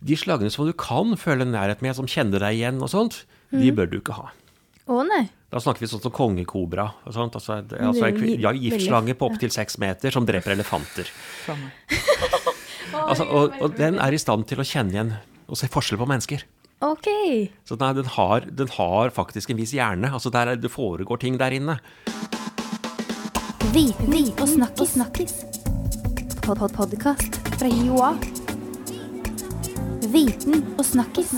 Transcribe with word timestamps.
De 0.00 0.16
slagene 0.16 0.50
som 0.52 0.64
du 0.68 0.72
kan 0.76 1.12
føle 1.20 1.44
nærhet 1.44 1.82
med, 1.84 1.96
som 1.96 2.08
kjenner 2.08 2.40
deg 2.40 2.56
igjen 2.56 2.80
og 2.80 2.88
sånt, 2.92 3.24
de 3.52 3.72
bør 3.74 3.90
du 3.90 3.98
ikke 4.00 4.16
ha. 4.16 4.30
Å 4.90 5.02
nei. 5.06 5.26
Da 5.50 5.60
snakker 5.62 5.82
vi 5.84 5.88
sånn 5.90 6.02
som 6.02 6.14
kongekobra. 6.14 6.86
og 7.06 7.14
sånt, 7.14 7.34
Altså, 7.36 7.60
altså 7.74 8.06
en 8.06 8.40
ja, 8.40 8.52
giftslange 8.54 9.14
på 9.18 9.28
opptil 9.28 9.50
seks 9.52 9.78
meter 9.82 10.14
som 10.14 10.26
dreper 10.28 10.56
elefanter. 10.56 11.10
Altså, 12.90 13.22
og, 13.22 13.52
og 13.62 13.76
den 13.78 14.00
er 14.02 14.10
i 14.10 14.18
stand 14.18 14.48
til 14.50 14.58
å 14.58 14.64
kjenne 14.66 14.90
igjen 14.90 15.12
og 15.46 15.58
se 15.58 15.68
forskjell 15.70 15.98
på 16.00 16.08
mennesker. 16.10 16.42
Ok. 16.82 17.06
Så 17.68 17.76
nei, 17.78 17.92
den, 17.94 18.08
har, 18.16 18.46
den 18.50 18.72
har 18.74 19.12
faktisk 19.14 19.52
en 19.52 19.60
viss 19.60 19.74
hjerne. 19.76 20.10
Altså 20.10 20.32
der, 20.34 20.54
er- 20.54 20.58
det 20.58 20.72
foregår 20.74 21.20
ting 21.22 21.38
der 21.38 21.54
inne. 21.54 21.78
Viten 23.70 24.16
og 24.40 24.48
snakkis. 24.56 24.96
snakkis. 24.96 25.34
Pod 26.42 26.58
-pod 26.58 26.74
Podkast 26.74 27.38
fra 27.60 27.68
Joa. 27.68 28.16
Viten 30.10 30.64
og 30.74 30.82
snakkis. 30.82 31.30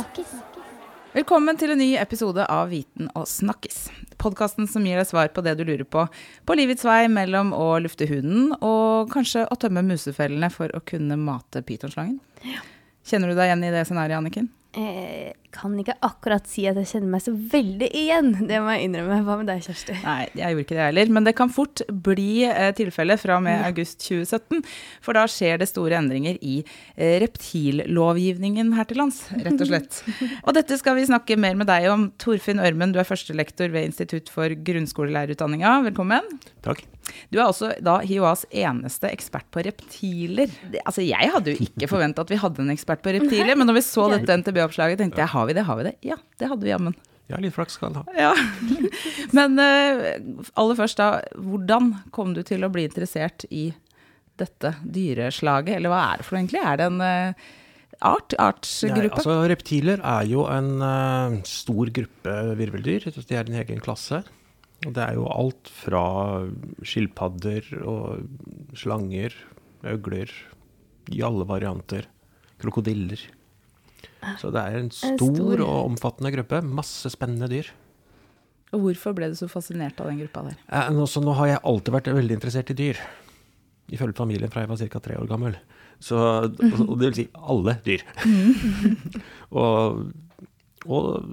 Velkommen 1.12 1.58
til 1.60 1.74
en 1.74 1.80
ny 1.82 1.90
episode 2.00 2.46
av 2.48 2.70
Viten 2.70 3.10
og 3.12 3.26
snakkis. 3.28 3.90
Podkasten 4.22 4.64
som 4.70 4.86
gir 4.88 4.96
deg 4.96 5.10
svar 5.10 5.28
på 5.34 5.44
det 5.44 5.58
du 5.58 5.64
lurer 5.68 5.84
på 5.84 6.06
på 6.48 6.56
livets 6.56 6.86
vei 6.88 7.04
mellom 7.12 7.50
å 7.52 7.66
lufte 7.84 8.08
huden 8.08 8.54
og 8.64 9.12
kanskje 9.12 9.44
å 9.44 9.58
tømme 9.60 9.84
musefellene 9.84 10.48
for 10.54 10.72
å 10.72 10.80
kunne 10.88 11.18
mate 11.20 11.60
pytonslangen. 11.68 12.16
Kjenner 13.04 13.28
du 13.32 13.36
deg 13.36 13.50
igjen 13.50 13.66
i 13.68 13.74
det 13.74 13.84
scenarioet, 13.90 14.22
Anniken? 14.22 14.48
Eh, 14.72 15.36
kan 15.54 15.76
ikke 15.80 15.98
akkurat 16.04 16.48
si 16.48 16.66
at 16.70 16.80
jeg 16.80 16.90
kjenner 16.94 17.16
meg 17.16 17.24
så 17.24 17.34
veldig 17.34 17.90
igjen. 17.92 18.32
Det 18.48 18.62
må 18.62 18.72
jeg 18.76 18.88
innrømme. 18.88 19.20
Hva 19.26 19.38
med 19.40 19.50
deg, 19.52 19.62
Kjersti? 19.66 19.98
Nei, 20.02 20.20
jeg 20.32 20.54
gjorde 20.54 20.66
ikke 20.66 20.78
det 20.78 20.86
heller. 20.86 21.14
Men 21.18 21.28
det 21.28 21.36
kan 21.38 21.52
fort 21.52 21.84
bli 21.88 22.30
tilfellet 22.78 22.92
tilfelle 22.92 23.18
fra 23.20 23.38
og 23.38 23.44
med 23.46 23.64
august 23.66 24.00
2017. 24.04 24.62
For 25.02 25.16
da 25.16 25.24
skjer 25.30 25.60
det 25.60 25.68
store 25.70 25.98
endringer 25.98 26.38
i 26.40 26.60
eh, 26.96 27.18
reptillovgivningen 27.22 28.72
her 28.76 28.88
til 28.88 29.02
lands, 29.02 29.24
rett 29.32 29.60
og 29.60 29.68
slett. 29.68 30.02
Og 30.46 30.54
dette 30.56 30.78
skal 30.78 30.96
vi 30.98 31.08
snakke 31.08 31.38
mer 31.40 31.56
med 31.58 31.68
deg 31.70 31.88
om. 31.92 32.10
Torfinn 32.20 32.62
Ørmen, 32.62 32.92
du 32.94 33.00
er 33.00 33.08
førstelektor 33.08 33.72
ved 33.72 33.90
Institutt 33.90 34.30
for 34.32 34.52
grunnskolelærerutdanninga. 34.52 35.78
Velkommen. 35.90 36.26
Takk. 36.64 36.84
Du 37.32 37.38
er 37.40 37.48
også 37.48 37.72
da 37.82 37.98
HiOAs 38.06 38.44
eneste 38.48 39.10
ekspert 39.10 39.48
på 39.52 39.64
reptiler. 39.66 40.50
Det, 40.70 40.82
altså, 40.86 41.02
jeg 41.04 41.32
hadde 41.34 41.54
jo 41.54 41.66
ikke 41.66 41.88
forventa 41.90 42.24
at 42.24 42.30
vi 42.30 42.38
hadde 42.40 42.62
en 42.62 42.72
ekspert 42.74 43.02
på 43.04 43.14
reptiler, 43.16 43.56
men 43.58 43.68
når 43.68 43.80
vi 43.80 43.84
så 43.86 44.06
dette 44.12 44.36
NTB-oppslaget, 44.42 45.00
tenkte 45.02 45.22
jeg 45.22 45.32
har 45.42 45.50
vi 45.50 45.56
det, 45.58 45.66
har 45.66 45.80
vi 45.80 45.88
det? 45.90 45.96
Ja, 46.06 46.18
det 46.38 46.50
hadde 46.50 46.64
vi 46.64 46.70
jammen. 46.70 46.94
Ja, 47.30 47.38
litt 47.40 47.54
flaks 47.56 47.78
skal 47.78 47.92
den 47.92 48.02
ha. 48.02 48.14
Ja. 48.18 48.32
Men 49.36 49.56
uh, 49.58 50.44
aller 50.58 50.78
først 50.78 51.00
da, 51.00 51.22
hvordan 51.38 51.94
kom 52.14 52.36
du 52.36 52.42
til 52.46 52.66
å 52.66 52.70
bli 52.72 52.86
interessert 52.88 53.46
i 53.50 53.70
dette 54.40 54.74
dyreslaget, 54.82 55.76
eller 55.78 55.92
hva 55.92 56.04
er 56.10 56.20
det 56.20 56.26
for 56.26 56.36
noe 56.36 56.42
egentlig? 56.42 56.62
Er 56.66 56.80
det 56.80 56.88
en 56.90 57.00
uh, 57.02 57.48
art? 58.12 58.36
Nei, 58.36 59.08
altså, 59.08 59.38
reptiler 59.50 60.02
er 60.02 60.28
jo 60.30 60.46
en 60.50 60.70
uh, 60.82 61.40
stor 61.48 61.92
gruppe 61.94 62.38
virveldyr. 62.58 63.10
De 63.16 63.38
er 63.38 63.46
en 63.46 63.60
egen 63.62 63.82
klasse. 63.84 64.22
Og 64.82 64.96
det 64.96 65.02
er 65.04 65.14
jo 65.14 65.28
alt 65.30 65.70
fra 65.70 66.04
skilpadder 66.82 67.68
og 67.86 68.74
slanger, 68.78 69.36
øgler, 69.86 70.32
i 71.12 71.22
alle 71.22 71.46
varianter. 71.46 72.08
Krokodiller. 72.62 73.22
Så 74.38 74.50
det 74.54 74.60
er 74.62 74.76
en 74.78 74.90
stor, 74.94 75.34
stor. 75.34 75.60
og 75.66 75.90
omfattende 75.90 76.30
gruppe. 76.34 76.60
Masse 76.62 77.10
spennende 77.10 77.48
dyr. 77.50 77.70
Og 78.72 78.80
hvorfor 78.86 79.12
ble 79.16 79.28
du 79.28 79.34
så 79.36 79.48
fascinert 79.52 79.98
av 80.00 80.06
den 80.08 80.20
gruppa 80.22 80.44
der? 80.48 80.56
Eh, 80.72 80.90
nå- 80.94 81.08
nå 81.26 81.34
har 81.36 81.46
jeg 81.50 81.60
alltid 81.68 81.92
vært 81.92 82.12
veldig 82.16 82.36
interessert 82.38 82.70
i 82.72 82.78
dyr. 82.78 83.00
Ifølge 83.92 84.16
familien 84.16 84.48
fra 84.50 84.62
jeg 84.62 84.70
var 84.70 84.78
ca. 84.88 85.00
tre 85.04 85.16
år 85.20 85.26
gammel. 85.28 85.56
Så, 86.00 86.16
og, 86.16 86.80
og 86.88 86.94
det 86.98 87.10
vil 87.10 87.18
si 87.18 87.26
alle 87.36 87.74
dyr. 87.84 88.02
og, 89.62 90.06
og 90.86 91.26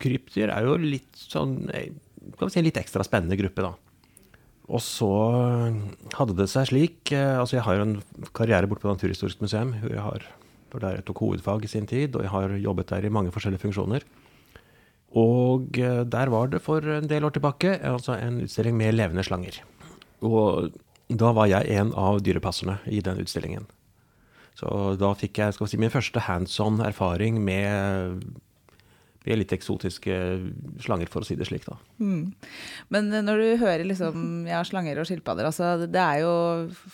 krypdyr 0.00 0.52
er 0.52 0.66
jo 0.68 0.76
litt 0.80 1.16
sånn 1.30 1.56
eh, 1.74 1.90
Skal 2.36 2.48
vi 2.48 2.52
si 2.54 2.60
en 2.60 2.66
litt 2.68 2.78
ekstra 2.80 3.04
spennende 3.06 3.38
gruppe, 3.40 3.64
da. 3.64 3.72
Og 4.70 4.78
så 4.84 5.08
hadde 6.14 6.36
det 6.38 6.46
seg 6.52 6.68
slik 6.70 7.10
eh, 7.16 7.38
Altså, 7.40 7.56
jeg 7.58 7.64
har 7.66 7.78
jo 7.80 7.86
en 7.88 7.96
karriere 8.36 8.68
borte 8.70 8.84
på 8.84 8.92
Naturhistorisk 8.92 9.40
museum. 9.42 9.72
hvor 9.80 9.90
Jeg 9.96 10.04
har, 10.04 10.28
for 10.70 10.82
der 10.82 10.98
jeg 10.98 11.06
tok 11.08 11.22
hovedfag 11.24 11.64
i 11.64 11.70
sin 11.70 11.88
tid, 11.90 12.16
og 12.16 12.24
jeg 12.24 12.32
har 12.32 12.56
jobbet 12.62 12.90
der 12.92 13.06
i 13.06 13.12
mange 13.12 13.32
forskjellige 13.34 13.64
funksjoner. 13.66 14.06
Og 15.18 15.78
eh, 15.78 16.04
der 16.06 16.30
var 16.30 16.52
det 16.52 16.62
for 16.62 16.84
en 16.84 17.08
del 17.10 17.26
år 17.26 17.34
tilbake 17.34 17.74
altså 17.82 18.14
en 18.14 18.44
utstilling 18.44 18.76
med 18.78 18.94
levende 18.94 19.24
slanger. 19.26 19.58
Og 20.22 20.70
da 21.10 21.32
var 21.34 21.50
jeg 21.50 21.66
en 21.74 21.92
av 21.98 22.20
dyrepasserne 22.22 22.78
i 22.86 23.00
den 23.02 23.18
utstillingen. 23.22 23.66
Så 24.54 24.94
da 25.00 25.12
fikk 25.16 25.40
jeg 25.40 25.56
si, 25.56 25.78
min 25.80 25.92
første 25.92 26.22
hands 26.26 26.58
on 26.62 26.80
erfaring 26.84 27.40
med, 27.42 28.20
med 29.26 29.36
litt 29.36 29.52
eksotiske 29.52 30.14
slanger, 30.80 31.08
for 31.12 31.20
å 31.20 31.26
si 31.28 31.34
det 31.36 31.44
slik. 31.48 31.66
da. 31.68 31.74
Men 32.00 33.10
eh, 33.12 33.20
når 33.26 33.42
du 33.42 33.48
hører 33.60 33.84
liksom, 33.84 34.46
ja, 34.48 34.62
slanger 34.64 35.02
og 35.02 35.08
skilpadder, 35.10 35.48
altså, 35.50 35.86
det 35.90 36.00
er 36.00 36.22
jo 36.22 36.30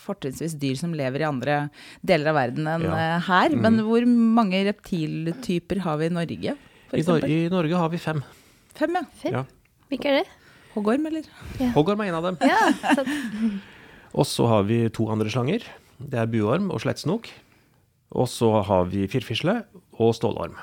fortrinnsvis 0.02 0.56
dyr 0.58 0.74
som 0.80 0.94
lever 0.98 1.22
i 1.22 1.28
andre 1.28 1.58
deler 2.02 2.32
av 2.32 2.38
verden 2.40 2.66
enn 2.66 2.82
Ja. 2.88 2.90
Mm. 2.90 2.98
eh, 2.98 3.28
her. 3.28 3.56
Men 3.62 3.78
hvor 3.86 4.06
mange 4.10 4.64
reptiltyper 4.66 5.84
har 5.86 6.00
vi 6.02 6.10
i 6.10 6.16
Norge? 6.16 6.56
I, 6.92 7.02
Nor? 7.06 7.24
I 7.30 7.38
Norge 7.52 7.78
har 7.84 7.88
vi 7.94 7.98
fem. 8.02 8.24
Fem, 8.74 8.98
ja. 8.98 9.04
Fem? 9.22 9.32
Ja. 9.40 9.44
Hvilke 9.90 10.10
er 10.10 10.20
det? 10.22 10.26
Hoggorm, 10.74 11.06
eller? 11.08 11.24
Hoggorm 11.72 12.02
er 12.04 12.10
en 12.10 12.18
av 12.18 12.26
dem. 12.26 12.36
Ja, 12.42 13.02
Og 14.16 14.26
så 14.28 14.46
har 14.48 14.62
vi 14.68 14.82
to 14.92 15.06
andre 15.12 15.30
slanger. 15.32 15.64
Det 16.00 16.18
er 16.20 16.28
buorm 16.30 16.70
og 16.72 16.80
slettsnok. 16.82 17.28
Og 18.16 18.28
så 18.30 18.48
har 18.64 18.86
vi 18.90 19.06
firfisle 19.10 19.62
og 20.00 20.14
stålorm. 20.16 20.54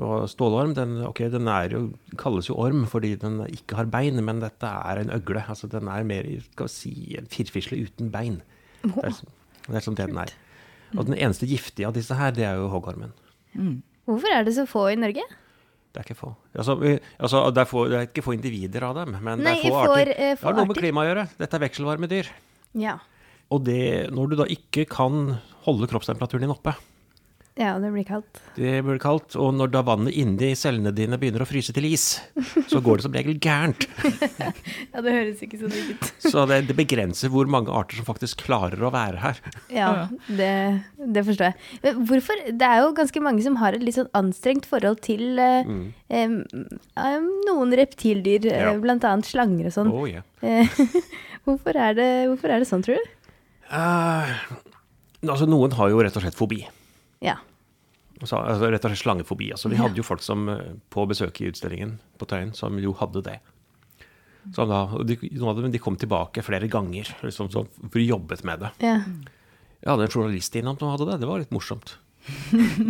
Og 0.00 0.28
stålorm 0.32 0.72
den, 0.74 0.94
okay, 1.04 1.28
den 1.28 1.48
er 1.52 1.68
jo, 1.74 1.80
kalles 2.16 2.46
jo 2.48 2.54
orm 2.56 2.86
fordi 2.88 3.14
den 3.20 3.40
ikke 3.52 3.76
har 3.76 3.88
bein, 3.92 4.16
men 4.24 4.40
dette 4.40 4.64
er 4.64 5.02
en 5.02 5.10
øgle. 5.12 5.42
altså 5.46 5.68
Den 5.68 5.88
er 5.92 6.06
mer 6.08 6.24
skal 6.46 6.66
vi 6.70 6.72
si, 6.72 6.92
en 7.18 7.26
firfisle 7.28 7.76
uten 7.84 8.08
bein. 8.14 8.38
Det 8.82 9.04
er, 9.04 9.10
som- 9.12 9.28
det 9.68 9.76
er 9.76 9.84
som 9.84 9.94
det 9.98 10.06
den 10.08 10.18
er. 10.22 10.32
Og 10.96 11.04
den 11.06 11.14
eneste 11.18 11.46
giftige 11.46 11.86
av 11.86 11.92
disse 11.94 12.14
her, 12.16 12.30
det 12.32 12.44
er 12.48 12.56
jo 12.56 12.68
hoggormen. 12.72 13.12
hvorfor 14.08 14.32
er 14.32 14.42
det 14.44 14.54
så 14.56 14.64
få 14.66 14.86
i 14.92 14.96
Norge? 14.96 15.22
Det 15.92 15.98
er 16.00 16.06
ikke 16.06 16.16
få. 16.20 16.32
Altså, 16.54 16.74
vi, 16.80 16.98
altså, 17.18 17.50
det, 17.52 17.60
er 17.60 17.68
få 17.68 17.84
det 17.90 17.96
er 17.98 18.06
ikke 18.08 18.22
få 18.24 18.32
individer 18.38 18.82
av 18.86 18.94
dem, 18.94 19.16
men 19.22 19.38
Nei, 19.42 19.56
det 19.60 19.66
er 19.66 19.70
få 19.70 19.84
for, 19.84 19.92
arter. 19.98 20.10
eh, 20.16 20.34
Det 20.36 20.44
har 20.46 20.54
noe 20.54 20.66
med 20.66 20.76
klimaet 20.76 20.80
klima 20.80 21.02
å 21.02 21.08
gjøre. 21.10 21.24
Dette 21.38 21.54
er 21.58 21.64
vekselvarme 21.68 22.08
dyr. 22.08 22.28
Ja. 22.78 22.98
Og 23.50 23.64
det, 23.66 24.10
når 24.14 24.30
du 24.30 24.36
da 24.36 24.44
ikke 24.46 24.86
kan 24.88 25.38
holde 25.66 25.88
kroppstemperaturen 25.90 26.40
din 26.46 26.54
oppe, 26.54 26.72
Ja, 27.60 27.74
det 27.76 27.90
blir 27.92 28.06
kaldt. 28.08 28.38
det 28.56 28.78
blir 28.86 28.98
kaldt, 29.02 29.34
og 29.36 29.50
når 29.52 29.72
da 29.74 29.82
vannet 29.84 30.16
inni 30.16 30.54
cellene 30.56 30.94
dine 30.96 31.18
begynner 31.20 31.44
å 31.44 31.48
fryse 31.48 31.74
til 31.76 31.84
is, 31.90 32.06
så 32.70 32.80
går 32.80 33.00
det 33.00 33.04
som 33.04 33.16
regel 33.16 33.36
gærent. 33.36 33.84
Ja, 34.90 35.02
det 35.04 35.12
høres 35.12 35.42
ikke 35.44 35.58
så 35.60 35.68
digg 35.70 35.90
ut. 35.92 36.06
Så 36.24 36.42
det, 36.48 36.56
det 36.70 36.74
begrenser 36.78 37.30
hvor 37.32 37.48
mange 37.50 37.70
arter 37.74 38.00
som 38.00 38.06
faktisk 38.08 38.40
klarer 38.46 38.80
å 38.82 38.90
være 38.94 39.20
her. 39.22 39.38
Ja, 39.72 39.90
det, 40.26 40.48
det 40.98 41.24
forstår 41.28 41.50
jeg. 41.50 41.58
Men 41.84 42.00
Hvorfor? 42.08 42.40
Det 42.48 42.66
er 42.66 42.80
jo 42.80 42.94
ganske 42.96 43.22
mange 43.22 43.44
som 43.44 43.58
har 43.60 43.76
et 43.76 43.84
litt 43.84 43.98
sånn 43.98 44.08
anstrengt 44.16 44.66
forhold 44.68 45.02
til 45.04 45.38
uh, 45.38 45.68
mm. 45.68 45.84
um, 46.10 47.28
noen 47.50 47.76
reptildyr, 47.78 48.48
eh, 48.50 48.64
Ja. 48.70 48.74
blant 48.80 49.06
annet 49.06 49.28
slanger 49.28 49.68
og 49.70 49.76
sånn. 49.76 49.92
Oh, 49.92 50.08
yeah. 50.08 50.24
Hvorfor, 51.46 51.76
er 51.76 51.94
det, 51.96 52.10
hvorfor 52.32 52.52
er 52.52 52.64
det 52.64 52.68
sånn, 52.68 52.82
tror 52.84 52.98
du? 53.00 53.14
Uh, 53.70 54.34
altså, 55.28 55.46
noen 55.48 55.76
har 55.78 55.92
jo 55.92 56.02
rett 56.02 56.16
og 56.18 56.24
slett 56.24 56.36
fobi. 56.36 56.64
Ja. 57.24 57.38
Altså, 58.20 58.36
altså, 58.36 58.68
rett 58.68 58.84
og 58.84 58.92
slett 58.92 59.02
slangefobi. 59.02 59.50
Altså, 59.56 59.70
vi 59.72 59.78
hadde 59.80 59.96
jo 59.96 60.04
folk 60.04 60.22
som 60.24 60.48
eh, 60.52 60.74
på 60.92 61.06
besøk 61.08 61.40
i 61.40 61.48
utstillingen 61.48 61.96
på 62.20 62.28
Tøyen 62.28 62.52
som 62.56 62.76
jo 62.82 62.92
hadde 63.00 63.24
det. 63.26 63.38
Så 64.56 64.64
da, 64.68 64.84
de, 65.04 65.16
noen 65.34 65.50
av 65.52 65.60
dem 65.60 65.72
de 65.72 65.80
kom 65.82 65.98
tilbake 66.00 66.44
flere 66.44 66.68
ganger 66.72 67.10
liksom, 67.20 67.50
så, 67.52 67.66
for 67.82 67.98
de 68.00 68.06
jobbet 68.08 68.44
med 68.48 68.66
det. 68.66 68.72
ja. 68.84 68.98
Jeg 69.80 69.94
hadde 69.94 70.04
en 70.04 70.12
journalist 70.12 70.56
innom 70.60 70.76
som 70.76 70.90
hadde 70.92 71.06
det. 71.08 71.20
Det 71.22 71.28
var 71.28 71.40
litt 71.40 71.54
morsomt. 71.56 71.94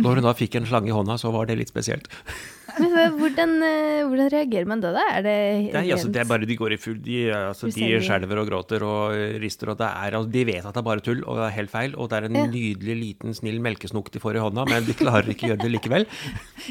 Når 0.03 0.17
hun 0.19 0.25
da 0.25 0.33
fikk 0.35 0.57
en 0.59 0.65
slange 0.67 0.91
i 0.91 0.95
hånda, 0.95 1.15
så 1.21 1.31
var 1.31 1.47
det 1.47 1.55
litt 1.61 1.71
spesielt. 1.71 2.09
Men 2.79 3.17
hvordan, 3.19 3.51
eh, 3.65 4.01
hvordan 4.07 4.29
reagerer 4.31 4.67
man 4.69 4.81
da? 4.83 4.91
da? 4.95 5.03
Er 5.17 5.23
det 5.25 5.35
Nei, 5.73 5.83
altså, 5.91 6.11
det 6.13 6.21
er 6.21 6.27
bare 6.29 6.45
De 6.47 6.55
går 6.59 6.75
i 6.75 6.77
full 6.81 6.97
De, 7.03 7.17
altså, 7.35 7.67
de 7.73 7.89
skjelver 8.05 8.39
og 8.41 8.47
gråter 8.49 8.85
og 8.87 9.15
rister, 9.41 9.71
og 9.73 9.77
det 9.81 9.87
er, 9.89 10.15
altså, 10.19 10.31
de 10.31 10.43
vet 10.47 10.65
at 10.65 10.73
det 10.73 10.81
er 10.81 10.87
bare 10.87 11.03
tull 11.05 11.23
og 11.25 11.37
det 11.41 11.45
er 11.49 11.55
helt 11.57 11.71
feil. 11.73 11.95
Og 11.97 12.09
det 12.11 12.17
er 12.21 12.27
en 12.29 12.35
Ja. 12.41 12.45
nydelig, 12.47 12.95
liten, 13.01 13.33
snill 13.37 13.59
melkesnok 13.63 14.11
de 14.13 14.19
får 14.23 14.35
i 14.39 14.43
hånda, 14.45 14.65
men 14.69 14.85
de 14.87 14.93
klarer 14.93 15.27
ikke 15.33 15.49
å 15.49 15.53
gjøre 15.53 15.63
det 15.65 15.71
likevel. 15.75 16.07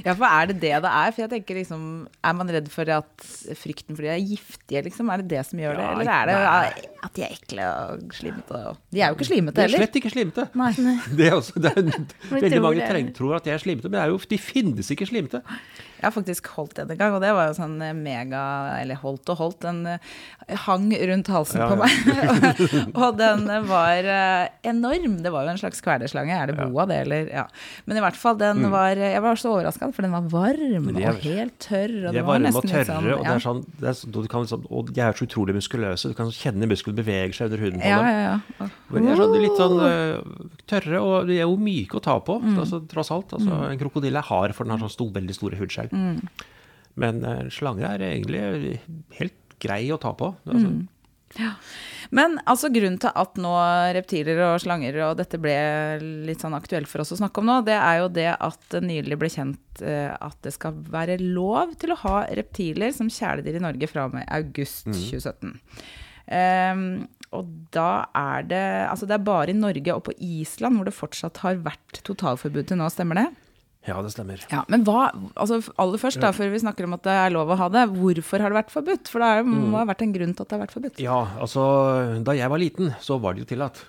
Ja, 0.07 0.15
for 0.15 0.25
er 0.25 0.47
det 0.53 0.61
det 0.63 0.71
det 0.85 0.91
er? 0.91 1.11
For 1.11 1.25
jeg 1.25 1.31
tenker 1.33 1.57
liksom, 1.59 1.81
Er 2.23 2.35
man 2.39 2.47
redd 2.49 2.69
for 2.71 2.87
at 2.95 3.25
frykten 3.59 3.97
for 3.99 4.07
de 4.07 4.13
er 4.15 4.21
giftige, 4.23 4.85
liksom? 4.87 5.11
Er 5.11 5.25
det 5.25 5.29
det 5.35 5.43
som 5.49 5.59
gjør 5.59 5.75
det? 5.77 5.83
Ja, 5.83 5.93
Eller 5.99 6.13
er 6.15 6.31
det 6.31 6.37
nei. 6.39 6.91
at 7.03 7.15
de 7.17 7.25
er 7.27 7.35
ekle 7.35 7.67
og 7.67 8.15
slimete? 8.15 8.61
og- 8.71 8.79
De 8.95 9.01
er 9.03 9.09
jo 9.11 9.19
ikke 9.19 9.27
slimete 9.33 9.55
De 9.59 9.67
er 9.67 9.75
slett 9.75 9.99
ikke 9.99 10.13
slimete. 10.15 10.47
Nei. 10.55 10.73
Det 11.19 11.27
er 11.27 11.35
også, 11.37 11.59
det 11.61 11.73
er, 11.75 11.83
veldig 12.31 12.51
tror 12.55 12.63
mange 12.63 12.81
det. 12.81 12.89
treng, 12.91 13.11
tror 13.19 13.37
at 13.41 13.45
de 13.45 13.51
er 13.51 13.59
slimete, 13.59 13.91
men 13.91 13.99
det 13.99 14.03
er 14.07 14.13
jo, 14.15 14.19
de 14.31 14.39
finnes 14.39 14.91
ikke 14.95 15.09
slimete. 15.11 15.43
Jeg 16.01 16.07
har 16.09 16.15
faktisk 16.15 16.47
holdt 16.57 16.79
en 16.81 16.91
en 16.91 16.97
gang, 16.97 17.13
og 17.15 17.21
det 17.21 17.31
var 17.37 17.51
jo 17.51 17.57
sånn 17.59 17.75
eh, 17.85 17.93
mega 17.93 18.41
Eller 18.81 18.97
holdt 19.03 19.29
og 19.29 19.37
holdt. 19.37 19.59
Den 19.67 19.83
eh, 19.87 19.99
hang 20.65 20.89
rundt 20.97 21.29
halsen 21.29 21.61
Ja, 21.61 21.69
på 21.69 21.77
meg. 21.77 21.93
og 23.05 23.19
den 23.21 23.45
var 23.69 24.09
eh, 24.09 24.49
enorm. 24.71 25.19
Det 25.23 25.33
var 25.35 25.45
jo 25.45 25.53
en 25.55 25.61
slags 25.61 25.83
kvelerslange. 25.85 26.33
Er 26.33 26.51
det 26.51 26.57
Ja. 26.59 26.67
boa, 26.73 26.87
det, 26.89 27.03
eller? 27.05 27.29
Ja. 27.31 27.45
Men 27.87 28.01
i 28.01 28.05
hvert 28.05 28.17
fall, 28.17 28.39
den 28.41 28.65
var 28.73 28.97
Jeg 28.97 29.21
var 29.23 29.37
så 29.37 29.53
overraska, 29.53 29.91
for 29.93 30.03
den 30.09 30.13
var 30.17 30.25
varm 30.33 30.89
er- 30.97 31.11
og 31.13 31.21
helt 31.25 31.59
tørr. 31.61 31.93
Og 32.09 32.11
De 32.11 32.17
det 32.17 32.23
er 32.25 32.27
var 32.27 32.39
varme 32.41 32.55
og 32.57 32.65
tørre, 32.65 32.85
sånn, 32.89 33.13
og, 33.13 33.25
det 33.25 33.35
er 33.37 33.45
sånn, 33.45 33.65
det 33.81 33.89
er, 33.93 33.99
sånn- 34.01 34.13
du 34.17 34.29
kan 34.33 34.45
liksom, 34.49 34.65
og 34.71 34.93
de 34.95 35.01
er 35.05 35.13
så 35.13 35.27
utrolig 35.29 35.55
muskuløse. 35.61 36.09
Du 36.09 36.15
kan 36.19 36.33
kjenne 36.33 36.67
musklene 36.71 36.97
bevege 37.05 37.35
seg 37.37 37.51
under 37.53 37.59
huden 37.67 37.81
på 37.81 37.87
Ja, 37.93 37.99
dem. 37.99 38.07
ja, 38.09 38.41
ja. 38.65 38.71
Men 38.91 39.05
de 39.07 39.11
er 39.13 39.17
sånn, 39.21 39.35
litt 39.41 39.59
sånn 39.61 39.77
øh, 39.81 40.47
tørre, 40.67 41.01
og 41.01 41.27
de 41.29 41.37
er 41.39 41.45
jo 41.47 41.57
myke 41.57 41.99
å 42.01 42.03
ta 42.03 42.19
på, 42.21 42.41
Mm. 42.43 42.57
altså, 42.59 42.81
tross 42.91 43.11
alt. 43.15 43.33
Altså, 43.39 43.71
En 43.71 43.79
krokodille 43.79 44.19
er 44.19 44.27
hard, 44.31 44.55
for 44.55 44.65
den 44.65 44.73
har 44.77 44.83
sånn 44.83 44.91
stor, 44.97 45.11
veldig 45.15 45.35
store 45.37 45.57
hudskjell. 45.61 45.91
Mm. 45.93 46.29
Men 46.97 47.25
eh, 47.25 47.41
en 47.45 47.51
slange 47.55 47.85
er 47.87 47.99
egentlig 48.03 48.81
helt 49.19 49.37
grei 49.61 49.85
å 49.95 50.01
ta 50.01 50.13
på. 50.13 50.35
Altså, 50.47 50.67
Mm. 50.67 50.89
Men 52.11 52.41
altså 52.45 52.67
grunnen 52.75 52.99
til 52.99 53.13
at 53.15 53.37
nå 53.39 53.51
reptiler 53.95 54.41
og 54.49 54.57
slanger 54.65 54.97
og 55.07 55.17
dette 55.21 55.39
ble 55.39 55.53
litt 56.27 56.41
sånn 56.43 56.57
aktuelt 56.59 56.89
for 56.91 57.05
oss 57.05 57.13
å 57.15 57.19
snakke 57.21 57.39
om 57.39 57.47
nå, 57.47 57.59
det 57.69 57.77
er 57.79 58.01
jo 58.01 58.09
det 58.09 58.33
at 58.35 58.59
det 58.75 58.81
nylig 58.83 59.17
ble 59.21 59.29
kjent 59.31 59.81
eh, 59.87 60.11
at 60.11 60.35
det 60.43 60.51
skal 60.57 60.73
være 60.91 61.21
lov 61.23 61.77
til 61.79 61.93
å 61.95 62.01
ha 62.03 62.25
reptiler 62.35 62.91
som 62.97 63.07
kjæledyr 63.07 63.61
i 63.61 63.63
Norge 63.63 63.87
fra 63.93 64.09
og 64.09 64.15
med 64.19 64.27
august 64.27 64.89
2017. 64.91 65.55
Ehm, 66.35 67.07
og 67.37 67.51
da 67.71 68.11
er 68.17 68.47
det 68.51 68.65
Altså 68.91 69.07
det 69.07 69.15
er 69.15 69.23
bare 69.23 69.53
i 69.53 69.55
Norge 69.55 69.95
og 69.95 70.03
på 70.09 70.15
Island 70.19 70.79
hvor 70.79 70.89
det 70.89 70.97
fortsatt 70.97 71.39
har 71.45 71.61
vært 71.63 72.01
totalforbud 72.07 72.67
til 72.67 72.81
nå, 72.81 72.89
stemmer 72.91 73.21
det? 73.21 73.29
Ja, 73.89 73.97
det 74.05 74.11
stemmer. 74.13 74.43
Ja, 74.53 74.65
Men 74.69 74.83
hva, 74.85 75.07
altså 75.41 75.61
aller 75.81 76.01
først 76.01 76.21
da, 76.21 76.35
før 76.37 76.51
vi 76.53 76.61
snakker 76.61 76.85
om 76.85 76.99
at 76.99 77.05
det 77.07 77.15
er 77.17 77.33
lov 77.33 77.49
å 77.49 77.57
ha 77.57 77.69
det, 77.73 77.87
hvorfor 77.95 78.43
har 78.45 78.53
det 78.53 78.59
vært 78.59 78.75
forbudt? 78.75 79.09
For 79.09 79.23
det 79.23 79.31
er, 79.39 79.47
må 79.49 79.79
ha 79.79 79.87
vært 79.89 80.05
en 80.05 80.13
grunn 80.13 80.35
til 80.37 80.45
at 80.45 80.51
det 80.51 80.57
har 80.59 80.63
vært 80.67 80.75
forbudt. 80.75 81.01
Ja, 81.01 81.21
altså, 81.41 81.63
da 82.27 82.35
jeg 82.37 82.53
var 82.53 82.61
liten, 82.61 82.93
så 83.01 83.17
var 83.23 83.35
det 83.35 83.47
jo 83.47 83.49
tillatt. 83.55 83.81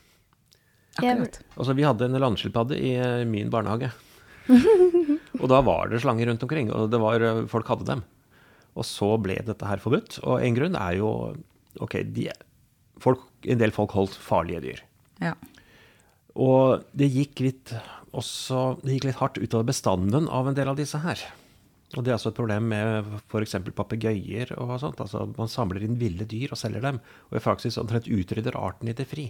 Akkurat. 0.95 1.41
Altså, 1.57 1.75
vi 1.75 1.83
hadde 1.83 2.07
en 2.07 2.21
landskilpadde 2.23 2.79
i 2.79 2.93
eh, 3.03 3.25
min 3.27 3.51
barnehage. 3.51 3.91
og 5.41 5.45
da 5.51 5.59
var 5.67 5.91
det 5.91 5.99
slanger 6.05 6.31
rundt 6.31 6.47
omkring, 6.47 6.71
og 6.71 6.87
det 6.91 7.01
var, 7.03 7.27
eh, 7.27 7.43
folk 7.51 7.67
hadde 7.73 7.89
dem. 7.91 8.05
Og 8.79 8.87
så 8.87 9.11
ble 9.19 9.41
dette 9.43 9.67
her 9.67 9.83
forbudt. 9.83 10.21
Og 10.23 10.39
en 10.39 10.55
grunn 10.55 10.79
er 10.79 11.01
jo 11.01 11.11
Ok, 11.79 11.93
de, 12.11 12.25
folk, 13.03 13.25
en 13.45 13.61
del 13.61 13.73
folk 13.75 13.95
holdt 13.97 14.17
farlige 14.21 14.63
dyr. 14.65 14.81
Ja. 15.21 15.35
Og 16.39 16.85
det 16.97 17.11
gikk 17.11 17.41
litt 17.43 17.73
også 18.11 18.81
Det 18.83 18.95
gikk 18.95 19.05
litt 19.07 19.19
hardt 19.21 19.37
utover 19.39 19.69
bestanden 19.69 20.25
av 20.27 20.49
en 20.49 20.55
del 20.55 20.67
av 20.67 20.75
disse 20.75 20.99
her. 20.99 21.21
Og 21.95 22.03
det 22.03 22.11
er 22.11 22.17
også 22.17 22.31
et 22.31 22.39
problem 22.39 22.65
med 22.71 23.07
f.eks. 23.31 23.55
papegøyer 23.75 24.51
og 24.57 24.73
sånt. 24.83 24.99
Altså, 25.03 25.25
man 25.37 25.51
samler 25.51 25.83
inn 25.85 25.95
ville 25.99 26.27
dyr 26.27 26.51
og 26.51 26.59
selger 26.59 26.83
dem, 26.83 26.99
og 27.29 27.39
i 27.39 27.43
praksis 27.43 27.79
omtrent 27.79 28.09
utrydder 28.11 28.57
arten 28.59 28.91
i 28.91 28.95
det 28.95 29.07
fri. 29.07 29.29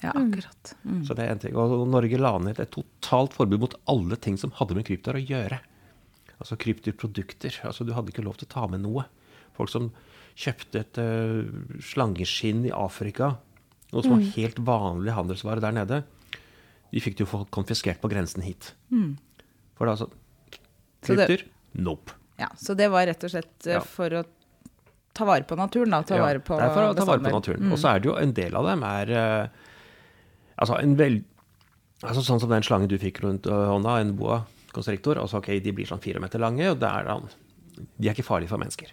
Ja, 0.00 0.12
akkurat. 0.12 0.74
Mm. 0.84 1.00
Så 1.08 1.16
det 1.16 1.24
er 1.24 1.32
en 1.34 1.40
ting. 1.42 1.56
Og 1.58 1.88
Norge 1.90 2.20
la 2.20 2.34
ned 2.40 2.60
et 2.62 2.72
totalt 2.74 3.34
forbud 3.36 3.64
mot 3.64 3.76
alle 3.90 4.16
ting 4.20 4.38
som 4.40 4.52
hadde 4.60 4.76
med 4.78 4.86
krypdyr 4.88 5.18
å 5.18 5.24
gjøre. 5.24 5.58
Altså 6.38 6.58
krypdyrprodukter. 6.60 7.60
Altså, 7.66 7.84
du 7.84 7.92
hadde 7.96 8.14
ikke 8.14 8.24
lov 8.24 8.38
til 8.38 8.48
å 8.48 8.54
ta 8.54 8.66
med 8.70 8.84
noe. 8.84 9.08
Folk 9.58 9.72
som 9.72 9.90
kjøpte 10.38 10.80
et 10.84 10.98
uh, 11.02 11.48
slangeskinn 11.82 12.64
i 12.68 12.72
Afrika, 12.74 13.32
noe 13.90 14.04
som 14.04 14.14
var 14.14 14.24
helt 14.36 14.58
vanlig 14.62 15.14
handelsvare 15.16 15.62
der 15.64 15.74
nede, 15.74 16.00
de 16.92 17.02
fikk 17.04 17.18
det 17.18 17.26
jo 17.26 17.40
konfiskert 17.54 18.00
på 18.02 18.10
grensen 18.12 18.44
hit. 18.46 18.72
For 19.76 19.84
det 19.84 19.90
er 19.90 19.94
altså 19.96 20.10
Så 21.04 21.16
det- 21.16 21.44
Nope. 21.74 22.14
Ja, 22.38 22.48
så 22.56 22.74
det 22.76 22.88
var 22.90 23.06
rett 23.06 23.22
og 23.24 23.30
slett 23.30 23.66
uh, 23.66 23.80
for 23.84 24.10
å 24.10 24.22
ta 25.14 25.24
vare 25.26 25.42
på 25.44 25.56
naturen, 25.58 25.90
da. 25.90 26.02
Ta 26.02 26.16
Ja, 26.16 26.22
vare 26.22 26.38
på 26.40 26.56
det 26.56 26.64
er 26.68 26.74
for 26.74 26.86
å 26.86 26.94
ta 26.96 27.04
vare 27.04 27.18
på 27.18 27.32
naturen. 27.32 27.60
naturen. 27.62 27.72
Og 27.72 27.78
så 27.78 27.90
er 27.94 27.98
det 28.00 28.08
jo 28.08 28.14
en 28.16 28.32
del 28.32 28.54
av 28.54 28.64
dem 28.70 28.82
er 28.86 29.10
uh, 29.10 29.48
Altså 30.58 30.78
en 30.82 30.94
vel... 30.98 31.20
Altså 32.02 32.22
Sånn 32.22 32.40
som 32.40 32.50
den 32.50 32.62
slangen 32.66 32.88
du 32.90 32.96
fikk 32.98 33.20
rundt 33.22 33.46
hånda, 33.46 34.00
en 34.00 34.16
boa 34.18 34.40
constrictor. 34.74 35.18
Altså 35.18 35.38
ok, 35.38 35.58
De 35.62 35.72
blir 35.74 35.86
sånn 35.86 36.00
fire 36.02 36.18
meter 36.22 36.38
lange, 36.42 36.70
og 36.70 36.78
det 36.78 36.88
er 36.88 37.10
de 37.98 38.08
er 38.08 38.14
ikke 38.14 38.26
farlige 38.26 38.50
for 38.50 38.58
mennesker. 38.58 38.90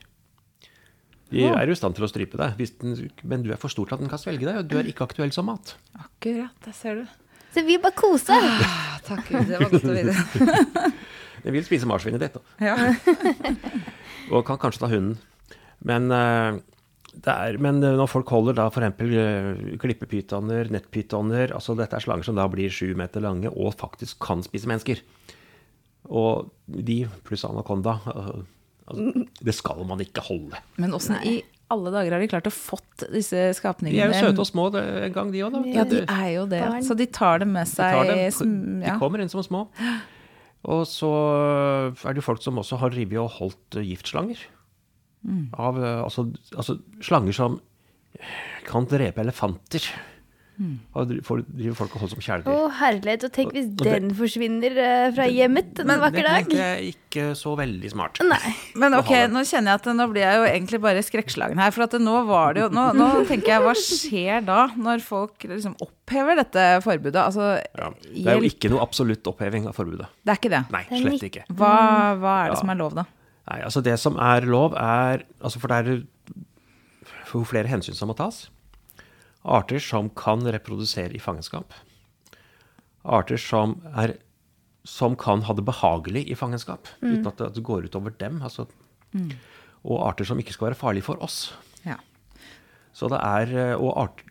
De 1.31 1.43
er 1.49 1.65
jo 1.65 1.73
i 1.73 1.77
stand 1.79 1.97
til 1.97 2.05
å 2.05 2.09
strype 2.09 2.37
deg, 2.37 2.53
hvis 2.59 2.75
den, 2.81 2.95
men 3.25 3.43
du 3.45 3.51
er 3.53 3.59
for 3.59 3.73
stor 3.73 3.89
til 3.89 3.97
at 3.97 4.03
den 4.03 4.11
kan 4.11 4.21
svelge 4.21 4.45
deg, 4.45 4.59
og 4.61 4.67
du 4.69 4.75
er 4.77 4.89
ikke 4.89 5.07
aktuell 5.07 5.33
som 5.33 5.47
mat. 5.49 5.73
Akkurat, 5.97 6.53
det 6.65 6.75
ser 6.77 7.01
du. 7.01 7.05
Så 7.55 7.63
vi 7.65 7.79
bare 7.81 7.95
koser. 7.95 8.45
Ah, 8.61 8.97
takk 9.05 9.29
Gud, 9.31 9.47
det 9.49 9.59
var 9.61 9.71
godt 9.71 9.87
å 9.87 9.95
vite. 9.95 10.91
Den 11.45 11.53
vil 11.53 11.65
spise 11.65 11.85
marsvinet 11.85 12.23
ditt, 12.23 12.35
da. 12.35 12.41
Ja. 12.65 12.75
og 14.33 14.45
kan 14.47 14.57
kanskje 14.61 14.81
ta 14.81 14.89
hunden. 14.89 15.19
Men, 15.85 16.09
eh, 16.09 16.57
det 17.13 17.35
er, 17.35 17.59
men 17.61 17.83
eh, 17.85 17.93
når 17.99 18.09
folk 18.09 18.31
holder 18.33 18.57
da 18.57 18.65
f.eks. 18.71 18.97
Uh, 18.97 19.75
klippepytoner, 19.81 20.71
nettpytoner 20.73 21.53
altså 21.55 21.77
Dette 21.77 21.99
er 21.99 22.03
slanger 22.03 22.25
som 22.25 22.39
da 22.39 22.47
blir 22.49 22.73
sju 22.73 22.95
meter 22.97 23.23
lange 23.23 23.51
og 23.53 23.75
faktisk 23.77 24.17
kan 24.25 24.41
spise 24.45 24.69
mennesker. 24.71 25.03
Og 26.09 26.49
de 26.65 27.03
pluss 27.25 27.45
anakonda 27.47 27.99
eh, 28.09 28.41
altså, 28.85 29.25
Det 29.49 29.55
skal 29.55 29.83
man 29.89 30.01
ikke 30.03 30.23
holde. 30.25 30.61
Men 30.81 30.95
åssen 30.97 31.19
i 31.25 31.37
alle 31.73 31.91
dager 31.93 32.13
har 32.13 32.21
de 32.21 32.29
klart 32.29 32.47
å 32.49 32.53
fått 32.53 33.07
disse 33.09 33.47
skapningene 33.57 33.97
De 33.97 34.03
er 34.05 34.11
jo 34.13 34.27
søte 34.29 34.43
og 34.43 34.49
små 34.49 34.67
en 34.77 35.13
gang, 35.15 35.31
de 35.33 35.41
òg, 35.41 35.55
da. 35.55 35.61
Ja, 35.73 35.85
de 35.89 36.03
er 36.03 36.27
jo 36.35 36.43
det. 36.49 36.61
Så 36.85 36.97
de 36.97 37.07
tar 37.09 37.41
dem 37.41 37.55
med 37.57 37.69
seg 37.69 38.03
De, 38.05 38.17
dem, 38.29 38.59
de 38.83 38.97
kommer 39.01 39.23
inn 39.23 39.31
som 39.31 39.41
små. 39.45 39.65
Og 40.65 40.83
så 40.89 41.11
er 41.93 42.13
det 42.13 42.21
jo 42.21 42.25
folk 42.25 42.41
som 42.45 42.61
også 42.61 42.79
har 42.81 42.93
revet 42.93 43.21
og 43.21 43.33
holdt 43.39 43.79
giftslanger. 43.85 44.41
Mm. 45.25 45.47
Av, 45.57 45.77
eh, 45.81 46.01
altså, 46.05 46.27
altså 46.53 46.77
slanger 47.01 47.33
som 47.37 47.57
kan 48.65 48.85
drepe 48.89 49.21
elefanter. 49.25 49.85
Mm. 50.55 50.75
Får- 51.25 51.43
driver 51.49 51.75
folk 51.75 51.95
og 51.97 52.01
holder 52.05 52.21
som 52.21 52.45
Å, 52.51 52.69
herlighet. 52.79 53.25
Og 53.27 53.31
tenk 53.35 53.51
hvis 53.55 53.67
den 53.75 54.13
forsvinner 54.15 54.77
eh, 54.79 55.07
fra 55.15 55.25
hjemmet 55.27 55.81
en 55.83 55.91
vakker 55.99 56.23
det, 56.23 56.31
dag. 56.31 56.47
det 56.49 56.61
er 56.63 56.83
ikke 56.93 57.25
så 57.35 57.55
veldig 57.59 57.91
smart. 57.91 58.21
Nei. 58.23 58.53
Men 58.79 58.95
ok, 58.95 59.11
nå 59.33 59.43
kjenner 59.47 59.73
jeg 59.75 59.81
at 59.81 59.89
nå 59.99 60.07
blir 60.13 60.23
jeg 60.23 60.39
jo 60.39 60.45
egentlig 60.47 60.79
bare 60.85 61.03
skrekkslagen 61.03 61.59
her. 61.59 61.73
For 61.75 61.83
at 61.87 61.97
nå 61.99 62.15
var 62.29 62.55
det 62.55 62.63
jo 62.65 62.69
nå, 62.71 62.85
nå 62.95 63.09
tenker 63.27 63.55
jeg, 63.55 63.65
hva 63.65 63.75
skjer 63.79 64.45
da, 64.47 64.61
når 64.79 65.03
folk 65.03 65.43
liksom 65.51 65.75
opphever 65.83 66.39
dette 66.39 66.65
forbudet? 66.85 67.19
Altså, 67.25 67.51
Ja. 67.75 67.91
Det 68.05 68.25
er 68.31 68.39
jo 68.39 68.47
ikke 68.49 68.71
noe 68.71 68.81
absolutt 68.85 69.27
oppheving 69.27 69.67
av 69.67 69.75
forbudet. 69.75 70.07
Det 70.23 70.31
er 70.35 70.39
ikke 70.39 70.53
det. 70.55 70.63
Nei, 70.71 70.83
slett 70.89 71.27
ikke. 71.29 71.45
Hva, 71.51 71.75
hva 72.21 72.35
er 72.45 72.49
det 72.49 72.55
Ja. 72.55 72.59
som 72.63 72.69
er 72.71 72.79
lov, 72.79 72.95
da? 72.95 73.05
Nei, 73.45 73.59
altså 73.61 73.83
Det 73.83 73.99
som 73.99 74.15
er 74.17 74.41
lov, 74.49 74.73
er 74.73 75.21
altså 75.43 75.59
For 75.59 75.67
det 75.67 75.77
er 75.83 75.91
jo 77.35 77.43
flere 77.45 77.67
hensyn 77.67 77.93
som 77.97 78.07
må 78.07 78.15
tas. 78.15 78.45
Arter 79.45 79.79
som 79.83 80.09
kan 80.17 80.41
reprodusere 80.41 81.13
i 81.13 81.21
fangenskap. 81.21 81.73
Arter 83.05 83.37
som, 83.37 83.77
er, 83.93 84.15
som 84.87 85.15
kan 85.15 85.43
ha 85.45 85.53
det 85.53 85.65
behagelig 85.67 86.25
i 86.31 86.37
fangenskap, 86.37 86.89
uten 87.03 87.27
at 87.29 87.37
det, 87.37 87.51
at 87.51 87.57
det 87.59 87.63
går 87.67 87.85
utover 87.85 88.15
dem. 88.17 88.41
Altså, 88.41 88.65
Og 89.85 90.01
arter 90.07 90.25
som 90.25 90.39
ikke 90.41 90.53
skal 90.55 90.71
være 90.71 90.79
farlige 90.79 91.05
for 91.05 91.21
oss. 91.21 91.53
Ja. 91.85 91.99
Så 92.95 93.07
det 93.11 93.19
er, 93.21 93.51
eh, 93.53 93.75
og, 93.77 93.91
art, 94.01 94.23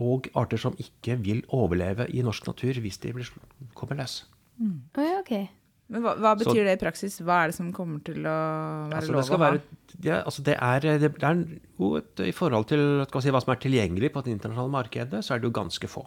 og 0.00 0.30
arter 0.34 0.56
som 0.56 0.76
ikke 0.80 1.18
vil 1.20 1.42
overleve 1.52 2.08
i 2.08 2.22
norsk 2.24 2.46
natur 2.46 2.80
hvis 2.80 2.98
de 3.02 3.12
blir, 3.12 3.28
kommer 3.74 4.00
løs. 4.00 4.22
Å, 4.96 5.04
ja, 5.04 5.18
ok. 5.20 5.34
Men 5.92 6.00
hva, 6.02 6.14
hva 6.16 6.30
Så- 6.38 6.44
betyr 6.48 6.64
det 6.64 6.72
i 6.78 6.80
praksis? 6.84 7.18
Hva 7.20 7.42
er 7.44 7.50
det 7.50 7.54
som 7.58 7.72
kommer 7.72 8.00
til 8.04 8.22
å 8.24 8.34
være 8.88 8.96
Altså, 9.02 9.12
lov 9.12 9.20
å 9.28 9.38
ha? 9.38 9.50
være, 9.50 9.60
det, 10.00 10.14
altså 10.24 10.42
det 10.42 10.54
er, 10.56 10.80
det, 10.80 11.10
er 11.22 11.42
jo 11.78 11.90
et, 12.00 12.20
I 12.24 12.32
forhold 12.32 12.66
til 12.70 12.84
si, 13.22 13.30
hva 13.30 13.42
som 13.44 13.52
er 13.52 13.60
tilgjengelig 13.60 14.10
på 14.14 14.22
det 14.24 14.32
internasjonale 14.32 14.72
markedet, 14.72 15.20
så 15.24 15.34
er 15.34 15.38
det 15.42 15.50
jo 15.50 15.60
ganske 15.60 15.86
få. 15.92 16.06